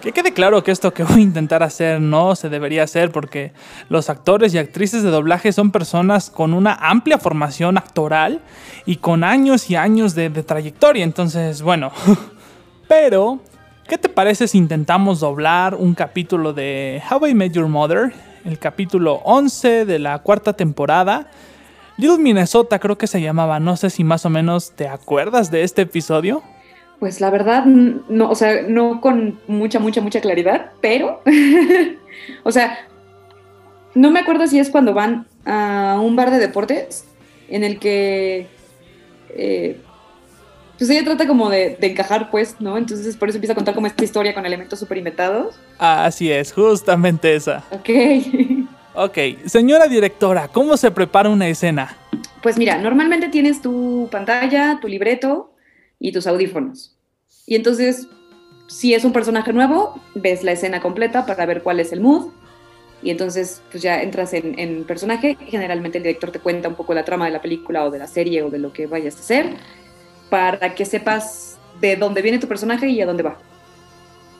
Que 0.00 0.12
quede 0.12 0.32
claro 0.32 0.62
que 0.62 0.70
esto 0.70 0.92
que 0.92 1.02
voy 1.02 1.20
a 1.20 1.22
intentar 1.22 1.62
hacer 1.62 2.00
no 2.00 2.36
se 2.36 2.50
debería 2.50 2.84
hacer 2.84 3.10
porque 3.10 3.52
los 3.88 4.10
actores 4.10 4.54
y 4.54 4.58
actrices 4.58 5.02
de 5.02 5.10
doblaje 5.10 5.52
son 5.52 5.72
personas 5.72 6.30
con 6.30 6.54
una 6.54 6.74
amplia 6.74 7.18
formación 7.18 7.78
actoral 7.78 8.40
y 8.86 8.96
con 8.96 9.24
años 9.24 9.70
y 9.70 9.76
años 9.76 10.14
de, 10.14 10.30
de 10.30 10.42
trayectoria. 10.42 11.04
Entonces, 11.04 11.62
bueno. 11.62 11.90
Pero, 12.88 13.40
¿qué 13.88 13.98
te 13.98 14.08
parece 14.08 14.46
si 14.46 14.58
intentamos 14.58 15.20
doblar 15.20 15.74
un 15.74 15.94
capítulo 15.94 16.52
de 16.52 17.02
How 17.10 17.26
I 17.28 17.34
Met 17.34 17.52
Your 17.52 17.68
Mother? 17.68 18.12
El 18.44 18.58
capítulo 18.58 19.20
11 19.24 19.86
de 19.86 19.98
la 19.98 20.18
cuarta 20.18 20.52
temporada. 20.52 21.30
Little 21.96 22.18
Minnesota 22.18 22.78
creo 22.78 22.98
que 22.98 23.06
se 23.06 23.22
llamaba, 23.22 23.60
no 23.60 23.76
sé 23.76 23.88
si 23.88 24.04
más 24.04 24.26
o 24.26 24.30
menos 24.30 24.72
te 24.72 24.88
acuerdas 24.88 25.50
de 25.50 25.62
este 25.62 25.82
episodio. 25.82 26.42
Pues 27.00 27.20
la 27.20 27.30
verdad, 27.30 27.64
no, 27.64 28.30
o 28.30 28.34
sea, 28.34 28.62
no 28.62 29.00
con 29.00 29.38
mucha, 29.46 29.78
mucha, 29.78 30.00
mucha 30.00 30.20
claridad, 30.20 30.72
pero, 30.80 31.22
o 32.44 32.52
sea, 32.52 32.78
no 33.94 34.10
me 34.10 34.20
acuerdo 34.20 34.46
si 34.46 34.58
es 34.58 34.70
cuando 34.70 34.92
van 34.92 35.26
a 35.46 35.98
un 36.02 36.16
bar 36.16 36.30
de 36.30 36.38
deportes 36.38 37.06
en 37.48 37.64
el 37.64 37.78
que 37.78 38.48
eh, 39.30 39.80
pues 40.78 40.90
ella 40.90 41.04
trata 41.04 41.26
como 41.26 41.50
de, 41.50 41.76
de, 41.80 41.86
encajar, 41.86 42.30
pues, 42.30 42.56
¿no? 42.60 42.76
Entonces 42.76 43.16
por 43.16 43.28
eso 43.28 43.36
empieza 43.36 43.52
a 43.52 43.56
contar 43.56 43.74
como 43.74 43.86
esta 43.86 44.02
historia 44.02 44.34
con 44.34 44.44
elementos 44.44 44.78
súper 44.78 44.98
inventados. 44.98 45.54
Así 45.78 46.30
es, 46.30 46.52
justamente 46.52 47.34
esa. 47.34 47.64
Ok. 47.70 47.90
ok, 48.94 49.46
señora 49.46 49.86
directora, 49.86 50.48
¿cómo 50.48 50.76
se 50.76 50.90
prepara 50.90 51.28
una 51.28 51.48
escena? 51.48 51.96
Pues 52.42 52.58
mira, 52.58 52.78
normalmente 52.78 53.28
tienes 53.28 53.62
tu 53.62 54.08
pantalla, 54.10 54.78
tu 54.80 54.88
libreto 54.88 55.54
y 56.00 56.12
tus 56.12 56.26
audífonos. 56.26 56.96
Y 57.46 57.54
entonces, 57.54 58.08
si 58.66 58.94
es 58.94 59.04
un 59.04 59.12
personaje 59.12 59.52
nuevo, 59.52 60.00
ves 60.14 60.42
la 60.42 60.52
escena 60.52 60.80
completa 60.80 61.24
para 61.24 61.46
ver 61.46 61.62
cuál 61.62 61.78
es 61.78 61.92
el 61.92 62.00
mood. 62.00 62.32
Y 63.00 63.10
entonces, 63.10 63.62
pues 63.70 63.82
ya 63.82 64.02
entras 64.02 64.32
en, 64.32 64.58
en 64.58 64.84
personaje. 64.84 65.36
Generalmente 65.46 65.98
el 65.98 66.04
director 66.04 66.32
te 66.32 66.40
cuenta 66.40 66.68
un 66.68 66.74
poco 66.74 66.94
la 66.94 67.04
trama 67.04 67.26
de 67.26 67.32
la 67.32 67.42
película 67.42 67.84
o 67.84 67.90
de 67.90 67.98
la 67.98 68.06
serie 68.06 68.42
o 68.42 68.50
de 68.50 68.58
lo 68.58 68.72
que 68.72 68.86
vayas 68.86 69.16
a 69.16 69.20
hacer 69.20 69.56
para 70.30 70.74
que 70.74 70.84
sepas 70.84 71.58
de 71.80 71.96
dónde 71.96 72.22
viene 72.22 72.38
tu 72.38 72.48
personaje 72.48 72.88
y 72.88 73.00
a 73.00 73.06
dónde 73.06 73.22
va. 73.22 73.38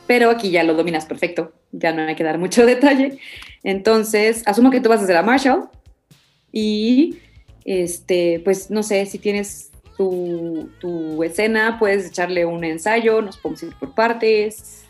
Pero 0.07 0.31
aquí 0.31 0.51
ya 0.51 0.63
lo 0.63 0.75
dominas 0.75 1.07
perfecto, 1.07 1.53
ya 1.73 1.93
no 1.93 2.03
hay 2.03 2.15
que 2.15 2.25
dar 2.25 2.39
mucho 2.39 2.67
detalle. 2.67 3.19
Entonces, 3.63 4.43
asumo 4.47 4.71
que 4.71 4.81
tú 4.81 4.89
vas 4.89 5.03
a 5.03 5.07
ser 5.07 5.17
a 5.17 5.23
Marshall 5.23 5.69
y, 6.53 7.19
este, 7.65 8.41
pues 8.45 8.71
no 8.71 8.83
sé, 8.83 9.07
si 9.07 9.19
tienes 9.19 9.71
tu, 9.97 10.71
tu 10.81 11.23
escena, 11.23 11.79
puedes 11.79 12.07
echarle 12.07 12.45
un 12.45 12.65
ensayo, 12.65 13.23
nos 13.23 13.37
podemos 13.39 13.63
ir 13.63 13.75
por 13.79 13.95
partes, 13.95 14.85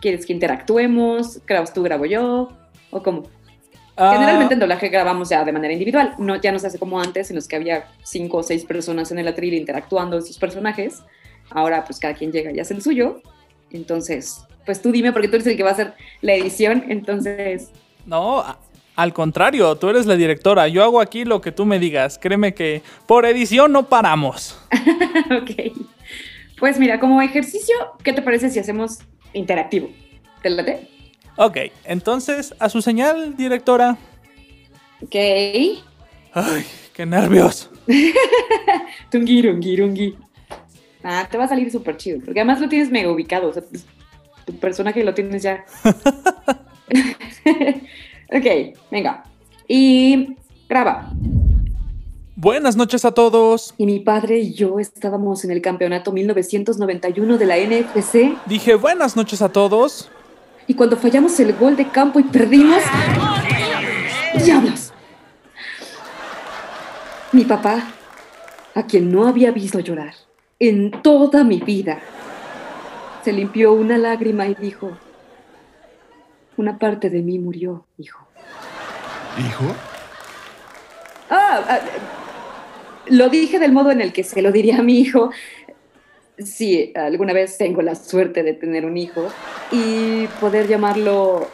quieres 0.00 0.26
que 0.26 0.32
interactuemos, 0.32 1.44
grabas 1.46 1.72
tú, 1.72 1.82
grabo 1.82 2.06
yo, 2.06 2.50
o 2.90 3.02
cómo. 3.02 3.24
Generalmente 4.12 4.54
en 4.54 4.60
doblaje 4.60 4.88
grabamos 4.88 5.28
ya 5.28 5.44
de 5.44 5.52
manera 5.52 5.72
individual, 5.72 6.14
no, 6.18 6.36
ya 6.36 6.52
no 6.52 6.58
se 6.58 6.68
hace 6.68 6.78
como 6.78 7.00
antes, 7.00 7.28
en 7.30 7.36
los 7.36 7.46
que 7.46 7.56
había 7.56 7.88
cinco 8.02 8.38
o 8.38 8.42
seis 8.42 8.64
personas 8.64 9.12
en 9.12 9.18
el 9.18 9.28
atril 9.28 9.52
interactuando 9.54 10.16
con 10.16 10.26
sus 10.26 10.38
personajes. 10.38 11.02
Ahora, 11.50 11.84
pues 11.84 11.98
cada 11.98 12.14
quien 12.14 12.32
llega 12.32 12.50
y 12.52 12.60
hace 12.60 12.74
el 12.74 12.82
suyo. 12.82 13.20
Entonces, 13.70 14.46
pues 14.64 14.80
tú 14.80 14.90
dime, 14.92 15.12
porque 15.12 15.28
tú 15.28 15.36
eres 15.36 15.46
el 15.46 15.56
que 15.56 15.62
va 15.62 15.70
a 15.70 15.72
hacer 15.72 15.94
la 16.22 16.34
edición, 16.34 16.84
entonces. 16.88 17.70
No, 18.06 18.44
al 18.96 19.12
contrario, 19.12 19.76
tú 19.76 19.88
eres 19.88 20.06
la 20.06 20.16
directora. 20.16 20.68
Yo 20.68 20.82
hago 20.82 21.00
aquí 21.00 21.24
lo 21.24 21.40
que 21.40 21.52
tú 21.52 21.64
me 21.64 21.78
digas. 21.78 22.18
Créeme 22.18 22.54
que 22.54 22.82
por 23.06 23.26
edición 23.26 23.72
no 23.72 23.86
paramos. 23.86 24.58
ok. 25.42 25.76
Pues 26.58 26.78
mira, 26.78 27.00
como 27.00 27.22
ejercicio, 27.22 27.74
¿qué 28.02 28.12
te 28.12 28.22
parece 28.22 28.50
si 28.50 28.58
hacemos 28.58 28.98
interactivo? 29.32 29.90
¿Te 30.42 30.50
late? 30.50 30.88
Ok, 31.42 31.56
entonces, 31.84 32.54
a 32.58 32.68
su 32.68 32.82
señal, 32.82 33.34
directora. 33.34 33.96
Ok. 35.02 35.14
Ay, 35.14 36.66
qué 36.92 37.06
nervios. 37.06 37.70
tungi, 39.10 39.40
rungi, 39.40 39.76
rungi. 39.78 40.18
Ah, 41.02 41.26
te 41.30 41.38
va 41.38 41.44
a 41.44 41.48
salir 41.48 41.72
súper 41.72 41.96
chido, 41.96 42.18
porque 42.22 42.40
además 42.40 42.60
lo 42.60 42.68
tienes 42.68 42.90
mega 42.90 43.10
ubicado, 43.10 43.48
o 43.48 43.52
sea, 43.54 43.62
pues, 43.62 43.86
tu 44.44 44.54
personaje 44.56 45.02
lo 45.02 45.14
tienes 45.14 45.42
ya. 45.42 45.64
ok, 48.28 48.76
venga. 48.90 49.24
Y 49.66 50.36
graba. 50.68 51.10
Buenas 52.36 52.76
noches 52.76 53.06
a 53.06 53.12
todos. 53.12 53.72
Y 53.78 53.86
mi 53.86 54.00
padre 54.00 54.40
y 54.40 54.52
yo 54.52 54.78
estábamos 54.78 55.42
en 55.46 55.52
el 55.52 55.62
campeonato 55.62 56.12
1991 56.12 57.38
de 57.38 57.46
la 57.46 57.56
NFC. 57.56 58.36
Dije 58.44 58.74
buenas 58.74 59.16
noches 59.16 59.40
a 59.40 59.48
todos. 59.48 60.10
Y 60.70 60.74
cuando 60.74 60.96
fallamos 60.96 61.40
el 61.40 61.52
gol 61.54 61.74
de 61.74 61.88
campo 61.88 62.20
y 62.20 62.22
perdimos... 62.22 62.80
¡Diablos! 64.36 64.92
Mi 67.32 67.44
papá 67.44 67.88
a 68.76 68.86
quien 68.86 69.10
no 69.10 69.26
había 69.26 69.50
visto 69.50 69.80
llorar 69.80 70.14
en 70.60 70.92
toda 70.92 71.42
mi 71.42 71.58
vida. 71.58 71.98
Se 73.24 73.32
limpió 73.32 73.72
una 73.72 73.98
lágrima 73.98 74.46
y 74.46 74.54
dijo, 74.54 74.96
una 76.56 76.78
parte 76.78 77.10
de 77.10 77.20
mí 77.20 77.40
murió, 77.40 77.84
hijo. 77.98 78.28
¿Hijo? 79.40 79.74
Ah, 81.30 81.64
ah, 81.68 81.80
lo 83.08 83.28
dije 83.28 83.58
del 83.58 83.72
modo 83.72 83.90
en 83.90 84.00
el 84.00 84.12
que 84.12 84.22
se 84.22 84.40
lo 84.40 84.52
diría 84.52 84.78
a 84.78 84.82
mi 84.82 85.00
hijo 85.00 85.32
si 86.44 86.92
alguna 86.94 87.32
vez 87.32 87.56
tengo 87.58 87.82
la 87.82 87.94
suerte 87.94 88.42
de 88.42 88.54
tener 88.54 88.84
un 88.84 88.96
hijo 88.96 89.28
y 89.70 90.26
poder 90.40 90.66
llamarlo 90.66 91.48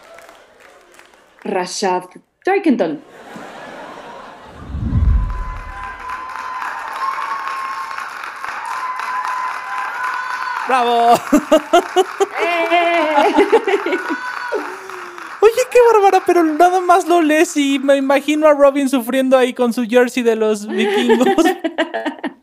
Rashad 1.45 2.05
Darkenton. 2.45 3.01
¡Bravo! 10.69 11.15
¡Eh! 12.43 12.77
Oye, 15.41 15.63
qué 15.71 15.79
bárbara, 15.93 16.23
pero 16.27 16.43
nada 16.43 16.81
más 16.81 17.07
lo 17.07 17.23
lees 17.23 17.57
y 17.57 17.79
me 17.79 17.97
imagino 17.97 18.49
a 18.49 18.53
Robin 18.53 18.89
sufriendo 18.89 19.39
ahí 19.39 19.55
con 19.55 19.73
su 19.73 19.85
jersey 19.85 20.25
de 20.25 20.35
los 20.35 20.67
vikingos. 20.67 21.29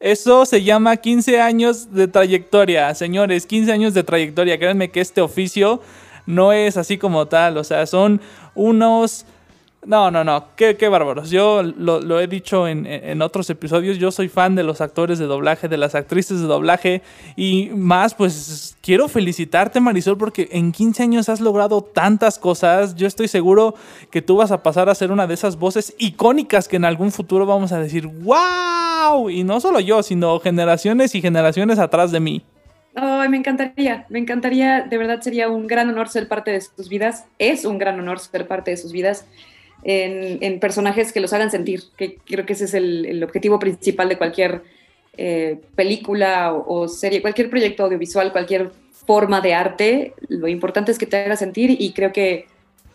Eso 0.00 0.46
se 0.46 0.62
llama 0.62 0.96
15 0.96 1.42
años 1.42 1.92
de 1.92 2.08
trayectoria, 2.08 2.94
señores, 2.94 3.44
15 3.44 3.70
años 3.70 3.92
de 3.92 4.02
trayectoria. 4.02 4.58
Créanme 4.58 4.90
que 4.90 5.02
este 5.02 5.20
oficio 5.20 5.82
no 6.24 6.54
es 6.54 6.78
así 6.78 6.96
como 6.96 7.28
tal, 7.28 7.58
o 7.58 7.64
sea, 7.64 7.84
son 7.84 8.22
unos 8.54 9.26
no, 9.86 10.10
no, 10.10 10.24
no, 10.24 10.44
qué, 10.56 10.76
qué 10.76 10.88
bárbaros. 10.88 11.30
Yo 11.30 11.62
lo, 11.62 12.20
he 12.20 12.26
dicho 12.26 12.68
en, 12.68 13.22
otros 13.22 13.48
episodios, 13.48 13.98
yo 13.98 14.10
soy 14.10 14.28
fan 14.28 14.54
de 14.54 14.62
los 14.62 14.82
actores 14.82 15.18
de 15.18 15.24
doblaje, 15.24 15.68
de 15.68 15.78
las 15.78 15.94
actrices 15.94 16.40
de 16.40 16.46
doblaje 16.46 17.00
y 17.34 17.70
más, 17.74 18.14
pues 18.14 18.76
quiero 18.82 19.08
felicitarte 19.08 19.80
Marisol 19.80 20.18
porque 20.18 20.50
en 20.52 20.72
15 20.72 21.02
años 21.02 21.28
has 21.30 21.40
logrado 21.40 21.80
tantas 21.80 22.38
cosas. 22.38 22.94
Yo 22.94 23.06
estoy 23.06 23.26
seguro 23.26 23.74
que 24.10 24.20
tú 24.20 24.36
vas 24.36 24.52
a 24.52 24.62
pasar 24.62 24.90
a 24.90 24.94
ser 24.94 25.12
una 25.12 25.26
de 25.26 25.32
esas 25.32 25.56
voces 25.56 25.94
icónicas 25.98 26.68
que 26.68 26.76
en 26.76 26.84
algún 26.84 27.10
futuro 27.10 27.46
vamos 27.46 27.72
a 27.72 27.80
decir, 27.80 28.06
wow. 28.06 29.30
Y 29.30 29.44
no 29.44 29.60
solo 29.60 29.80
yo, 29.80 30.02
sino 30.02 30.40
generaciones 30.40 31.14
y 31.14 31.22
generaciones 31.22 31.78
atrás 31.78 32.12
de 32.12 32.20
mí. 32.20 32.44
Ay, 32.94 33.30
me 33.30 33.38
encantaría, 33.38 34.04
me 34.10 34.18
encantaría, 34.18 34.82
de 34.82 34.98
verdad 34.98 35.22
sería 35.22 35.48
un 35.48 35.66
gran 35.66 35.88
honor 35.88 36.08
ser 36.08 36.28
parte 36.28 36.50
de 36.50 36.60
sus 36.60 36.88
vidas, 36.88 37.24
es 37.38 37.64
un 37.64 37.78
gran 37.78 37.98
honor 37.98 38.18
ser 38.18 38.46
parte 38.46 38.72
de 38.72 38.76
sus 38.76 38.92
vidas 38.92 39.26
en, 39.82 40.60
personajes 40.60 41.12
que 41.12 41.20
los 41.20 41.32
hagan 41.32 41.50
sentir, 41.50 41.84
que 41.96 42.16
creo 42.16 42.46
que 42.46 42.52
ese 42.52 42.64
es 42.64 42.74
el, 42.74 43.22
objetivo 43.22 43.58
principal 43.58 44.08
de 44.08 44.18
cualquier 44.18 44.62
eh, 45.16 45.58
película 45.74 46.52
o, 46.52 46.88
serie, 46.88 47.22
cualquier 47.22 47.50
proyecto 47.50 47.84
audiovisual, 47.84 48.32
cualquier 48.32 48.70
forma 49.06 49.40
de 49.40 49.54
arte, 49.54 50.14
lo 50.28 50.48
importante 50.48 50.92
es 50.92 50.98
que 50.98 51.06
te 51.06 51.16
haga 51.24 51.36
sentir 51.36 51.76
y 51.80 51.92
creo 51.92 52.12
que 52.12 52.46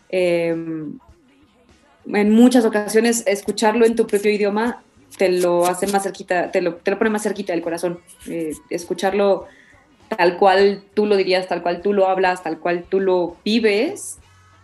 em, 0.10 0.98
en 2.14 2.32
muchas 2.32 2.64
ocasiones 2.66 3.24
escucharlo 3.26 3.86
en 3.86 3.96
tu 3.96 4.06
propio 4.06 4.32
idioma 4.32 4.82
te 5.18 5.30
lo 5.30 5.66
hace 5.66 5.88
más 5.88 6.04
cerquita, 6.04 6.52
te 6.52 6.62
lo, 6.62 6.76
te 6.76 6.92
lo 6.92 6.98
pone 6.98 7.10
más 7.10 7.24
cerquita 7.24 7.54
del 7.54 7.62
corazón. 7.62 8.00
Eh, 8.28 8.54
escucharlo 8.70 9.48
tal 10.10 10.38
cual 10.38 10.84
tú 10.94 11.06
lo 11.06 11.16
dirías, 11.16 11.48
tal 11.48 11.64
cual 11.64 11.82
tú 11.82 11.94
lo 11.94 12.08
hablas, 12.08 12.44
tal 12.44 12.60
cual 12.60 12.84
tú 12.88 13.00
lo 13.00 13.38
vives, 13.44 14.20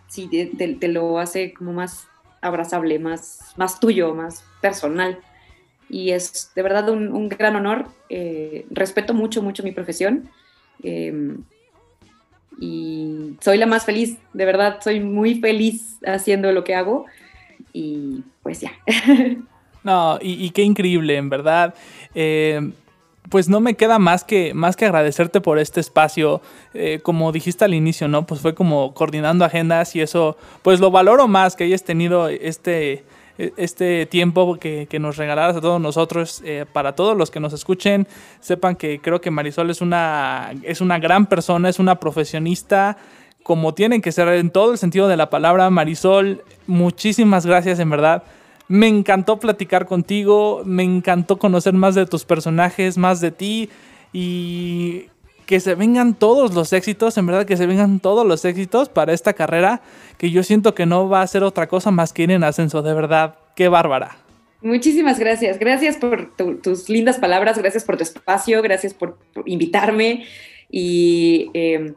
sí, 0.08 0.28
te 0.28 0.88
lo 0.88 1.18
hace 1.18 1.52
como 1.52 1.72
más 1.72 2.06
abrazable, 2.42 2.98
más, 2.98 3.54
más 3.56 3.80
tuyo, 3.80 4.14
más 4.14 4.44
personal. 4.60 5.18
Y 5.88 6.10
es 6.10 6.52
de 6.54 6.62
verdad 6.62 6.90
un, 6.90 7.28
gran 7.28 7.56
honor. 7.56 7.86
Eh, 8.08 8.66
respeto 8.70 9.14
mucho, 9.14 9.42
mucho 9.42 9.62
mi 9.62 9.72
profesión. 9.72 10.28
Em, 10.82 11.44
y 12.60 13.36
soy 13.40 13.58
la 13.58 13.66
más 13.66 13.84
feliz, 13.84 14.18
de 14.32 14.44
verdad, 14.44 14.80
soy 14.82 15.00
muy 15.00 15.40
feliz 15.40 15.98
haciendo 16.04 16.52
lo 16.52 16.64
que 16.64 16.74
hago. 16.74 17.06
Y 17.72 18.24
pues 18.42 18.60
ya. 18.60 18.72
No, 19.84 20.16
y, 20.22 20.50
qué 20.50 20.62
increíble, 20.62 21.16
en 21.16 21.28
verdad. 21.28 21.74
Eh, 22.14 22.70
pues 23.28 23.48
no 23.48 23.60
me 23.60 23.74
queda 23.74 23.98
más 23.98 24.24
que, 24.24 24.52
más 24.54 24.76
que 24.76 24.84
agradecerte 24.84 25.40
por 25.40 25.58
este 25.58 25.80
espacio. 25.80 26.40
Eh, 26.74 27.00
como 27.02 27.32
dijiste 27.32 27.64
al 27.64 27.74
inicio, 27.74 28.08
¿no? 28.08 28.26
Pues 28.26 28.40
fue 28.40 28.54
como 28.54 28.94
coordinando 28.94 29.44
agendas 29.44 29.94
y 29.96 30.00
eso, 30.00 30.36
pues 30.62 30.80
lo 30.80 30.90
valoro 30.90 31.28
más 31.28 31.56
que 31.56 31.64
hayas 31.64 31.84
tenido 31.84 32.28
este, 32.28 33.04
este 33.38 34.06
tiempo 34.06 34.58
que, 34.58 34.86
nos 35.00 35.16
regalaras 35.16 35.56
a 35.56 35.60
todos 35.60 35.80
nosotros, 35.80 36.42
eh, 36.44 36.66
para 36.72 36.94
todos 36.94 37.16
los 37.16 37.30
que 37.30 37.40
nos 37.40 37.52
escuchen, 37.52 38.06
sepan 38.40 38.76
que 38.76 39.00
creo 39.00 39.20
que 39.20 39.30
Marisol 39.30 39.70
es 39.70 39.80
una, 39.80 40.52
es 40.62 40.80
una 40.80 40.98
gran 40.98 41.26
persona, 41.26 41.68
es 41.68 41.78
una 41.78 42.00
profesionista 42.00 42.96
como 43.42 43.74
tienen 43.74 44.02
que 44.02 44.12
ser 44.12 44.28
en 44.28 44.50
todo 44.50 44.70
el 44.70 44.78
sentido 44.78 45.08
de 45.08 45.16
la 45.16 45.28
palabra. 45.28 45.68
Marisol, 45.70 46.44
muchísimas 46.66 47.44
gracias 47.44 47.80
en 47.80 47.90
verdad 47.90 48.22
me 48.72 48.88
encantó 48.88 49.38
platicar 49.38 49.84
contigo, 49.84 50.62
me 50.64 50.82
encantó 50.82 51.38
conocer 51.38 51.74
más 51.74 51.94
de 51.94 52.06
tus 52.06 52.24
personajes, 52.24 52.96
más 52.96 53.20
de 53.20 53.30
ti 53.30 53.68
y 54.14 55.08
que 55.44 55.60
se 55.60 55.74
vengan 55.74 56.14
todos 56.14 56.54
los 56.54 56.72
éxitos, 56.72 57.18
en 57.18 57.26
verdad 57.26 57.44
que 57.44 57.58
se 57.58 57.66
vengan 57.66 58.00
todos 58.00 58.26
los 58.26 58.46
éxitos 58.46 58.88
para 58.88 59.12
esta 59.12 59.34
carrera, 59.34 59.82
que 60.16 60.30
yo 60.30 60.42
siento 60.42 60.74
que 60.74 60.86
no 60.86 61.06
va 61.06 61.20
a 61.20 61.26
ser 61.26 61.44
otra 61.44 61.66
cosa 61.66 61.90
más 61.90 62.14
que 62.14 62.22
ir 62.22 62.30
en 62.30 62.44
ascenso, 62.44 62.80
de 62.80 62.94
verdad, 62.94 63.34
qué 63.56 63.68
bárbara. 63.68 64.16
Muchísimas 64.62 65.18
gracias, 65.18 65.58
gracias 65.58 65.98
por 65.98 66.34
tus 66.34 66.88
lindas 66.88 67.18
palabras, 67.18 67.58
gracias 67.58 67.84
por 67.84 67.98
tu 67.98 68.04
espacio, 68.04 68.62
gracias 68.62 68.94
por, 68.94 69.18
invitarme 69.44 70.24
y 70.70 71.50
eh, 71.52 71.92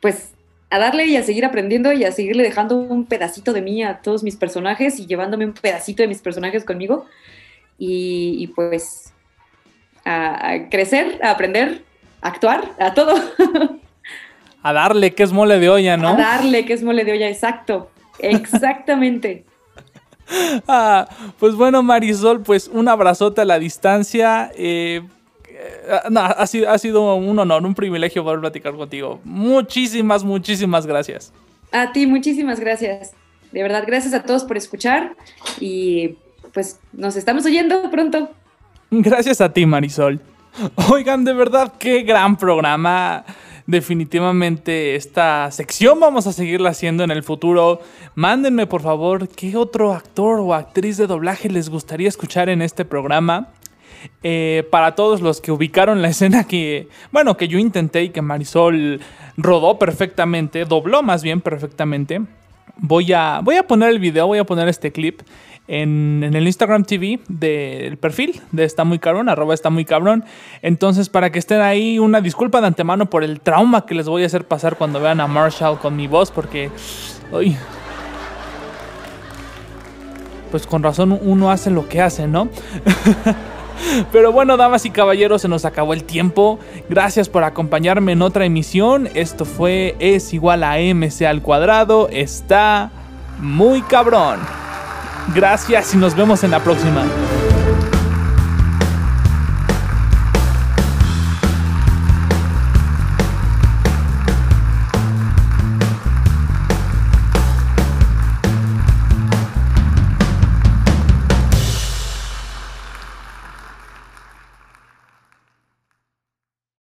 pues 0.00 0.30
a 0.70 0.78
darle 0.78 1.06
y 1.06 1.16
a 1.16 1.22
seguir 1.22 1.44
aprendiendo 1.44 1.92
y 1.92 2.04
a 2.04 2.12
seguirle 2.12 2.42
dejando 2.42 2.76
un 2.76 3.04
pedacito 3.04 3.52
de 3.52 3.62
mí 3.62 3.82
a 3.82 3.98
todos 3.98 4.22
mis 4.22 4.36
personajes 4.36 4.98
y 4.98 5.06
llevándome 5.06 5.46
un 5.46 5.52
pedacito 5.52 6.02
de 6.02 6.08
mis 6.08 6.20
personajes 6.20 6.64
conmigo. 6.64 7.06
Y, 7.78 8.46
pues 8.54 9.12
a, 10.04 10.68
crecer, 10.70 11.20
a 11.22 11.30
aprender, 11.30 11.82
a 12.22 12.28
actuar, 12.28 12.72
a 12.78 12.94
todo. 12.94 13.14
A 14.62 14.72
darle 14.72 15.14
que 15.14 15.22
es 15.22 15.32
mole 15.32 15.60
de 15.60 15.68
olla, 15.68 15.96
¿no? 15.96 16.08
A 16.08 16.16
darle 16.16 16.64
que 16.64 16.72
es 16.72 16.82
mole 16.82 17.04
de 17.04 17.12
olla, 17.12 17.28
exacto. 17.28 17.90
Exactamente. 18.18 19.44
ah, 20.68 21.06
pues 21.38 21.54
bueno, 21.54 21.82
Marisol, 21.82 22.42
pues 22.42 22.68
un 22.68 22.88
abrazote 22.88 23.42
a 23.42 23.44
la 23.44 23.58
distancia. 23.58 24.50
Eh, 24.56 25.02
eh, 25.02 25.02
no, 26.10 26.20
ha 26.20 26.46
sido, 26.46 26.70
ha 26.70 26.78
sido 26.78 27.14
un 27.14 27.38
honor, 27.38 27.64
un 27.64 27.74
privilegio 27.74 28.24
poder 28.24 28.40
platicar 28.40 28.74
contigo. 28.74 29.20
Muchísimas, 29.24 30.24
muchísimas 30.24 30.86
gracias. 30.86 31.32
A 31.72 31.92
ti, 31.92 32.06
muchísimas 32.06 32.60
gracias. 32.60 33.12
De 33.52 33.62
verdad, 33.62 33.84
gracias 33.86 34.14
a 34.14 34.22
todos 34.22 34.44
por 34.44 34.56
escuchar 34.56 35.16
y 35.60 36.16
pues 36.52 36.80
nos 36.92 37.16
estamos 37.16 37.44
oyendo 37.46 37.90
pronto. 37.90 38.30
Gracias 38.90 39.40
a 39.40 39.52
ti, 39.52 39.66
Marisol. 39.66 40.20
Oigan, 40.90 41.24
de 41.24 41.32
verdad, 41.32 41.72
qué 41.78 42.02
gran 42.02 42.36
programa. 42.36 43.24
Definitivamente 43.66 44.94
esta 44.94 45.50
sección 45.50 45.98
vamos 45.98 46.28
a 46.28 46.32
seguirla 46.32 46.70
haciendo 46.70 47.02
en 47.02 47.10
el 47.10 47.24
futuro. 47.24 47.80
Mándenme 48.14 48.66
por 48.66 48.80
favor 48.80 49.28
qué 49.28 49.56
otro 49.56 49.92
actor 49.92 50.38
o 50.38 50.54
actriz 50.54 50.96
de 50.98 51.08
doblaje 51.08 51.48
les 51.48 51.68
gustaría 51.68 52.08
escuchar 52.08 52.48
en 52.48 52.62
este 52.62 52.84
programa. 52.84 53.48
Eh, 54.22 54.66
para 54.70 54.94
todos 54.94 55.20
los 55.20 55.40
que 55.40 55.52
ubicaron 55.52 56.02
la 56.02 56.08
escena 56.10 56.44
que, 56.44 56.88
bueno, 57.12 57.36
que 57.36 57.48
yo 57.48 57.58
intenté 57.58 58.04
y 58.04 58.08
que 58.10 58.22
Marisol 58.22 59.00
rodó 59.36 59.78
perfectamente, 59.78 60.64
dobló 60.64 61.02
más 61.02 61.22
bien 61.22 61.40
perfectamente. 61.40 62.22
Voy 62.78 63.12
a, 63.12 63.40
voy 63.42 63.56
a 63.56 63.66
poner 63.66 63.90
el 63.90 63.98
video, 63.98 64.26
voy 64.26 64.38
a 64.38 64.44
poner 64.44 64.68
este 64.68 64.92
clip 64.92 65.22
en, 65.68 66.22
el 66.22 66.46
Instagram 66.46 66.84
TV 66.84 67.20
del 67.28 67.96
perfil 67.96 68.40
de 68.52 68.64
Está 68.64 68.84
Muy 68.84 68.98
Cabrón, 68.98 69.28
arroba 69.28 69.54
Está 69.54 69.70
Muy 69.70 69.84
Cabrón. 69.84 70.24
Entonces, 70.62 71.08
para 71.08 71.30
que 71.30 71.38
estén 71.38 71.60
ahí, 71.60 71.98
una 71.98 72.20
disculpa 72.20 72.60
de 72.60 72.68
antemano 72.68 73.08
por 73.08 73.24
el 73.24 73.40
trauma 73.40 73.86
que 73.86 73.94
les 73.94 74.08
voy 74.08 74.22
a 74.22 74.26
hacer 74.26 74.46
pasar 74.46 74.76
cuando 74.76 75.00
vean 75.00 75.20
a 75.20 75.26
Marshall 75.26 75.78
con 75.78 75.96
mi 75.96 76.06
voz, 76.06 76.30
porque... 76.30 76.70
pues 80.50 80.66
con 80.66 80.82
razón 80.82 81.18
uno 81.22 81.50
hace 81.50 81.70
lo 81.70 81.88
que 81.88 82.00
hace, 82.00 82.26
¿no? 82.26 82.48
Pero 84.12 84.32
bueno, 84.32 84.56
damas 84.56 84.84
y 84.86 84.90
caballeros, 84.90 85.42
se 85.42 85.48
nos 85.48 85.64
acabó 85.64 85.94
el 85.94 86.04
tiempo. 86.04 86.58
Gracias 86.88 87.28
por 87.28 87.44
acompañarme 87.44 88.12
en 88.12 88.22
otra 88.22 88.44
emisión. 88.44 89.08
Esto 89.14 89.44
fue 89.44 89.96
Es 89.98 90.32
igual 90.32 90.64
a 90.64 90.78
MC 90.78 91.26
al 91.26 91.42
cuadrado. 91.42 92.08
Está 92.10 92.90
muy 93.38 93.82
cabrón. 93.82 94.40
Gracias 95.34 95.94
y 95.94 95.96
nos 95.96 96.14
vemos 96.14 96.44
en 96.44 96.50
la 96.52 96.60
próxima. 96.60 97.04